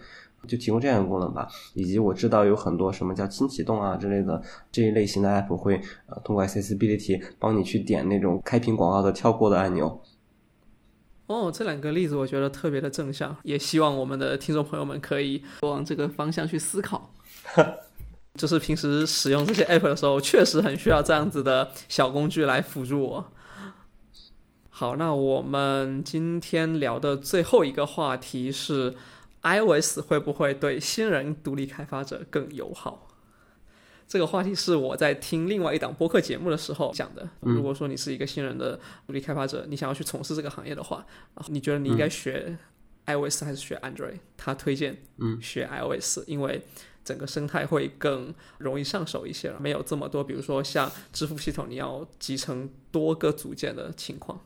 [0.49, 1.47] 就提供这样的功能吧。
[1.75, 10.01] 以及我知道有很多什么叫轻启动啊之类的这一类型的 App 会呃通过 Accessibility 帮你去点那种开屏广告的跳过的按钮。
[11.27, 17.13] 哦，这两个例子我觉得特别的正向，也希望我们的听众朋友们可以往这个方向去思考。
[18.37, 23.33] 就是平时使用这些 app 的时候，确实很需要这样子的小工具来辅助我。
[24.69, 28.95] 好，那我们今天聊的最后一个话题是
[29.43, 33.09] ，iOS 会不会对新人独立开发者更友好？
[34.09, 37.29] 这个话题是我在听另外一档播客节目的时候讲的。
[37.41, 41.05] 如果说你是一个新人的独立开发者，你想要去从事这个行业的话，
[41.49, 42.57] 你觉得你应该学
[43.07, 44.19] iOS 还是学 Android？
[44.37, 44.97] 他推荐
[45.41, 46.63] 学 iOS，因为
[47.05, 54.41] 整个生态会更容易上手一些了，没有这么多，比如说像支付系统你要集成多个组件的情况。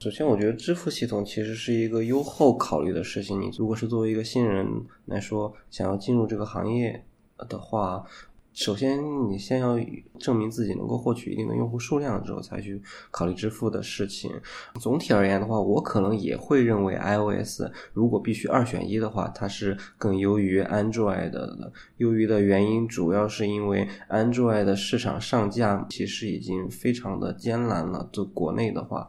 [0.00, 3.40] 首先，我觉得支付系统其实是一个优后考虑的事情。
[3.40, 4.66] 你如果是作为一个新人
[5.06, 7.06] 来说，想要进入这个行业。
[7.48, 8.04] 的话，
[8.52, 9.78] 首先你先要
[10.18, 14.30] 证明自己能够获取一定的用户数量之后，才去考虑支付的事情。
[14.78, 17.62] 总体而言的话，我可能也会认为 iOS
[17.94, 21.72] 如果必须二选一的话，它是更优于 Android 的。
[21.96, 28.06] 优于的原因主要是因为 Android 的市场上架其实已经非常的艰难了。
[28.12, 29.08] 就国内的话，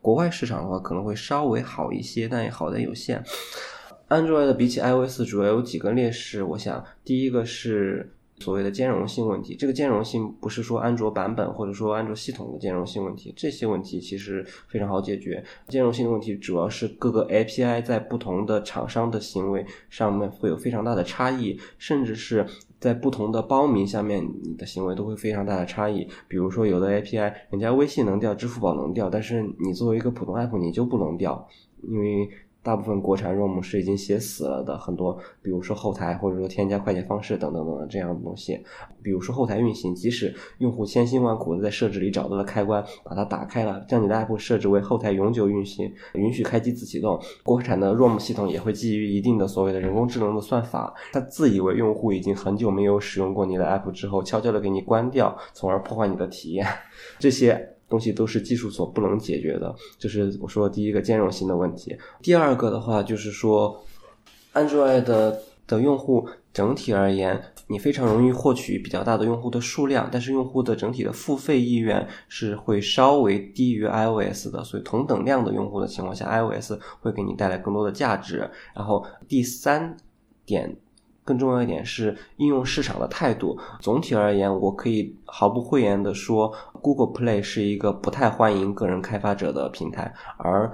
[0.00, 3.22] 国外市场的话可能会稍微好一些，但也好的有限。
[4.08, 9.54] Android 比起 iOS 主要有几个劣势，我想第一个是所谓的兼容性问题。
[9.54, 15.44] 这个兼容性不是说安卓版本或者说安卓系统的兼容性问题，这些问题其实非常好解决。
[15.68, 22.46] 兼容性的问题主要是各个 API 在不同的厂商的行为上面会有非常大的差异，甚至是
[22.80, 26.08] 在不同的包名下面，你的行为都会非常大的差异。
[26.26, 31.46] 比如说有的 API 人家微信能调，支付宝能调，但是你作为一个普通 App 你就不能调，
[31.82, 32.30] 因为。
[32.62, 38.62] 大部分国产 ROM 是已经写死了的，很多，比如说后台或者说添加快捷方式等等等等这样的东西。
[39.02, 56.66] 比如说后台运行，即使用户千辛万苦的在设置里找到了开关，把它打开了，将你的 App 设置为后台永久运行，允许开机自启动，国产的 ROM 系统也会基于一定的所谓的人工智能的算法，它自以为用户已经很久没有使用过你的 App 之后，悄悄的给你关掉，从而破坏你的体验。
[57.18, 57.77] 这些。
[57.88, 61.96] 东西都是技术所不能解决的，这是我说的第一个兼容性的问题。
[62.20, 63.82] 第二个的话就是说
[64.54, 78.50] ，Android 的的用户整体而言，你非常容易获取比较大的用户的数量，但是用户的整体的付费意愿是会稍微低于 iOS 的，所以同等量的用户的情况下，iOS 会给你带来更多的价值。
[78.74, 79.96] 然后第三
[80.44, 80.76] 点。
[81.28, 83.58] 更重要一点是应用市场的态度。
[83.80, 86.50] 总体而言，我可以毫不讳言的说
[86.80, 90.72] ，Google Play 是一个不太欢迎个人开发者的平台，而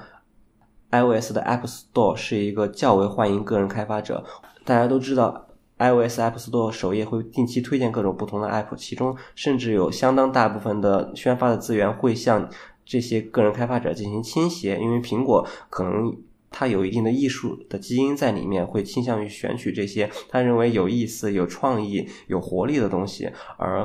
[0.93, 4.25] iOS 的 App Store 是一个较为欢迎个人开发者。
[4.65, 5.47] 大家都知道
[5.79, 12.49] ，iOS App Store 首页会定期推荐各种不同的 App，其中甚至有相当大部分的宣发的资源会向
[12.85, 16.17] 这些个人开发者进行倾斜，因为苹果可能。
[16.57, 23.29] 它有一定的艺术的基因在里面，会倾向于选取这些他认为有意思、有创意、有活力的东西。
[23.57, 23.85] 而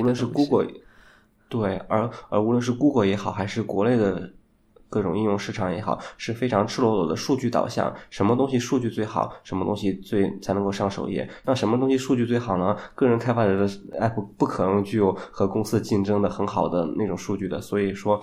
[0.00, 0.66] 无论是 Google，
[1.48, 4.32] 对，而而无论是 Google 也好，还是国内的
[4.90, 11.30] 各种应用市场也好，是非常赤裸裸的数据导向，什么东西数据最好，什么东西最才能够上首页。
[11.44, 12.76] 那什么东西数据最好呢？
[12.94, 13.68] 个人开发者的
[14.00, 18.20] app 不可能具有和公司竞争的很好的那种数据的，所以说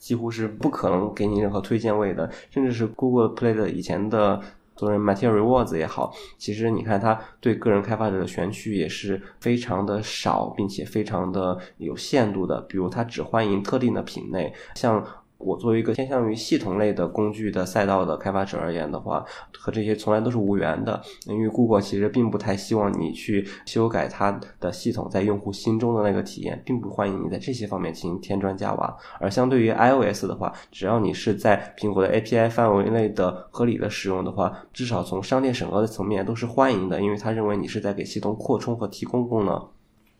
[0.00, 4.40] 几乎是不可能给你任何推荐位的，甚至是 Google Play 的以前的。
[4.76, 12.62] 作为 Material Rewards 也好，其实你看它对个人开发者的选取也是非常的少，并且非常的有限度的。
[12.62, 15.06] 比如它只欢迎特定的品类，像。
[15.40, 19.24] 我作为一个偏向于系统类的工具的赛道的开发者而言的话，
[19.58, 21.00] 和这些从来都是无缘的。
[21.26, 28.96] 因为 Google 其实并不太希望你去修改它的系统在用户心中的那个体验，并不欢迎你在这些方面进行添砖加瓦。
[29.18, 39.68] 而相对于 iOS 的话，只要你是在苹果的 API 范围内的合理的使用的话，至少从商店审核的层面都是欢迎的，因为他认为你是在给系统扩充和提供功能。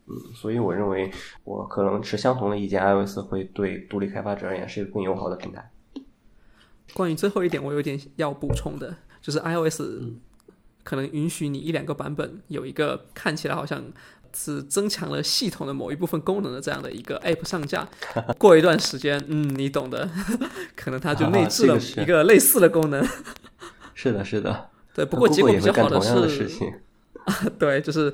[0.07, 1.09] 嗯，所以我认为
[1.43, 5.71] 我可能持相同的意见，iOS 会对独立开发者而言是一个更友好的平台。
[6.93, 9.81] 关于最后一点，我有点要补充的，就是 iOS
[10.83, 13.81] 可能允许你一两个版本有一个看起来好像
[14.35, 17.87] 是增强了系统的某一部分功能的这样的一个 App 上架。
[18.37, 20.09] 过一段时间，嗯，你懂的，
[20.75, 23.07] 可能它就内置了一个类似的功能。
[23.93, 24.69] 是的，是的。
[24.93, 26.49] 对，不过结果比较好的是，
[27.57, 28.13] 对，就是。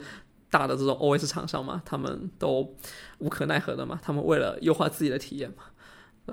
[0.50, 2.76] 大的这种 OS 厂商嘛，他们都
[3.20, 5.64] 无可奈何的嘛，他们为了优化自己的体验嘛。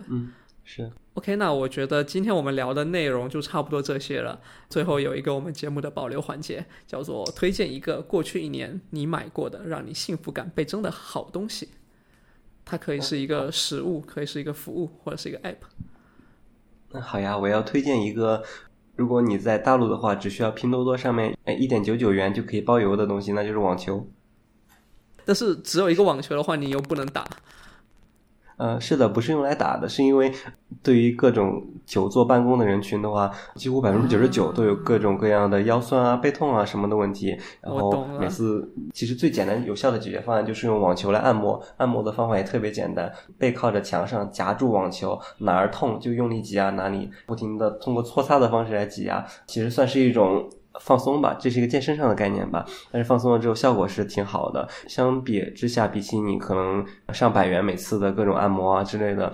[0.08, 0.32] 嗯，
[0.64, 0.92] 是。
[1.14, 4.40] OK，那我觉得今天我们聊的内容就差不多这些了。
[4.68, 11.68] 最后有一个我们节目的保留环节，叫做推荐一个过去一年你买过的让你幸福感倍增的好东西。
[12.64, 15.56] 它可以是一个实物，可以是一个服务，或者是一个 App。
[16.90, 18.42] 那好呀，我要推荐一个。
[18.96, 24.06] 如果你在大陆的话，只需要拼多多上面哎一点九九元就可以包邮的东西，那就是网球。
[25.24, 27.26] 但是只有一个网球的话，你又不能打。
[28.56, 30.32] 呃，是的，不是用来打的，是因为
[30.82, 37.36] 对于各种久坐办公的人群的话，几乎百分之九十九都有各种各样的腰酸啊、背痛啊什么的问题。
[37.60, 50.48] 然后每次其实最简单有效的解决方案就是用网球来按摩，按摩的方法也特别简单，背靠着墙上夹住网球，哪儿痛就用力挤压哪里，不停的通过搓擦的方式来挤压，其实算是一种。
[50.80, 52.64] 放松吧，这是一个健身上的概念吧。
[52.90, 54.68] 但是放松了之后效果是挺好的。
[54.88, 59.32] 相比之下，比起你可能上百元每次的各种按摩啊之类的，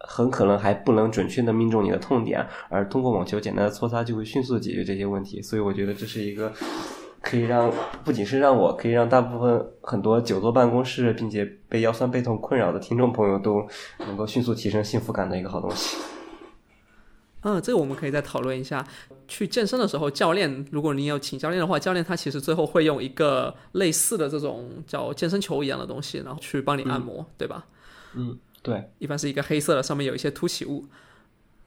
[0.00, 2.46] 很可能还不能准确的命中你的痛点。
[2.68, 5.40] 而通过网球简单的搓擦就会迅速解决这些问题。
[5.40, 6.52] 所以我觉得这是一个
[7.22, 7.72] 可以让
[8.04, 13.66] 不仅是让我可以让大部分很多久坐办公室并且被腰酸背痛困扰的听众朋友都
[14.00, 15.96] 能够迅速提升幸福感的一个好东西。
[17.42, 18.86] 嗯，这个我们可以再讨论一下。
[19.26, 27.64] 去健身的时候，教练如果你有请教练的话，教练他其实最后会用一个类似的这种叫健身球一样的东西，然后去帮你按摩，对吧？
[28.14, 28.90] 嗯，对。
[28.98, 30.84] 一般是一个黑色的，上面有一些凸起物。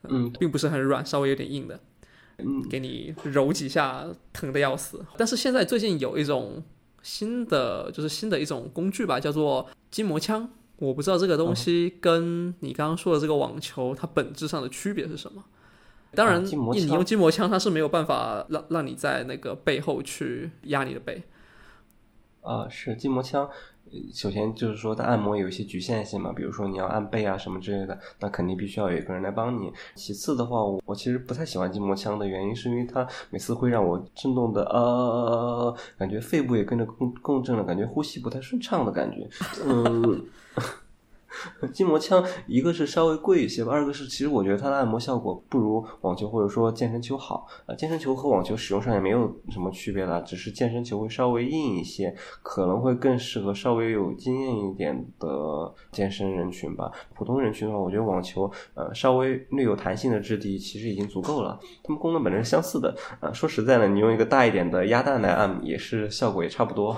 [0.10, 1.80] 嗯，并不是很软，稍微有点硬的。
[2.40, 5.04] 嗯，给你揉几下，疼的要死。
[5.16, 6.62] 但是现在最近有一种
[7.02, 10.50] 新的，就是新的一种工具吧，叫做筋膜枪。
[10.76, 15.42] 我不知道这个东西跟你刚刚说的这个网球，它本质上的区别是什么？
[16.16, 16.52] 当然，你
[16.88, 21.24] 用筋膜枪，它是没有办法让让你在那个背后去压你的背。
[22.42, 23.50] 啊，是筋膜枪。
[24.12, 29.72] 首先就是说，它按摩有一些局限性嘛，比如说你要按背啊什么之类的，那肯定必须要有一个人来帮你。
[29.94, 39.30] 其次的话，我其实不太喜欢筋膜枪的原因，是因为它每次会让我震动的呃，感觉肺部也跟着共共振了，感觉呼吸不太顺畅的感觉，
[39.66, 40.26] 嗯。
[41.74, 47.48] 筋膜枪，一个是稍微贵一些吧，二个是其实我觉得它的按摩效果不如网球或者说健身球好。
[47.66, 55.28] 呃，健身球和网球使用上也没有什么区别了，只是健身球会稍微硬一些，可能会更适合稍微有经验一点的
[55.92, 56.92] 健身人群吧。
[57.16, 61.60] 普通人群的话，我觉得网球呃稍微略有弹性的质地其实已经足够了。
[61.84, 62.96] 它们功能本身是相似的。
[63.20, 66.96] 呃，说实在的，你用一个大一点的鸭蛋来按，也是效果也差不多。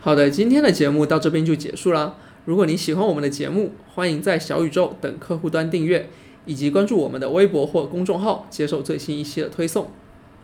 [0.00, 2.16] 好的，今天的节目到这边就结束了。
[2.50, 6.10] 如果你喜欢我们的节目，欢迎在小宇宙等客户端订阅，
[6.46, 9.88] 以及关注我们的微博或公众号，接受最新一期的推送。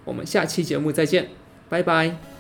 [0.05, 1.31] 我们下期节目再见，
[1.69, 2.36] 拜拜。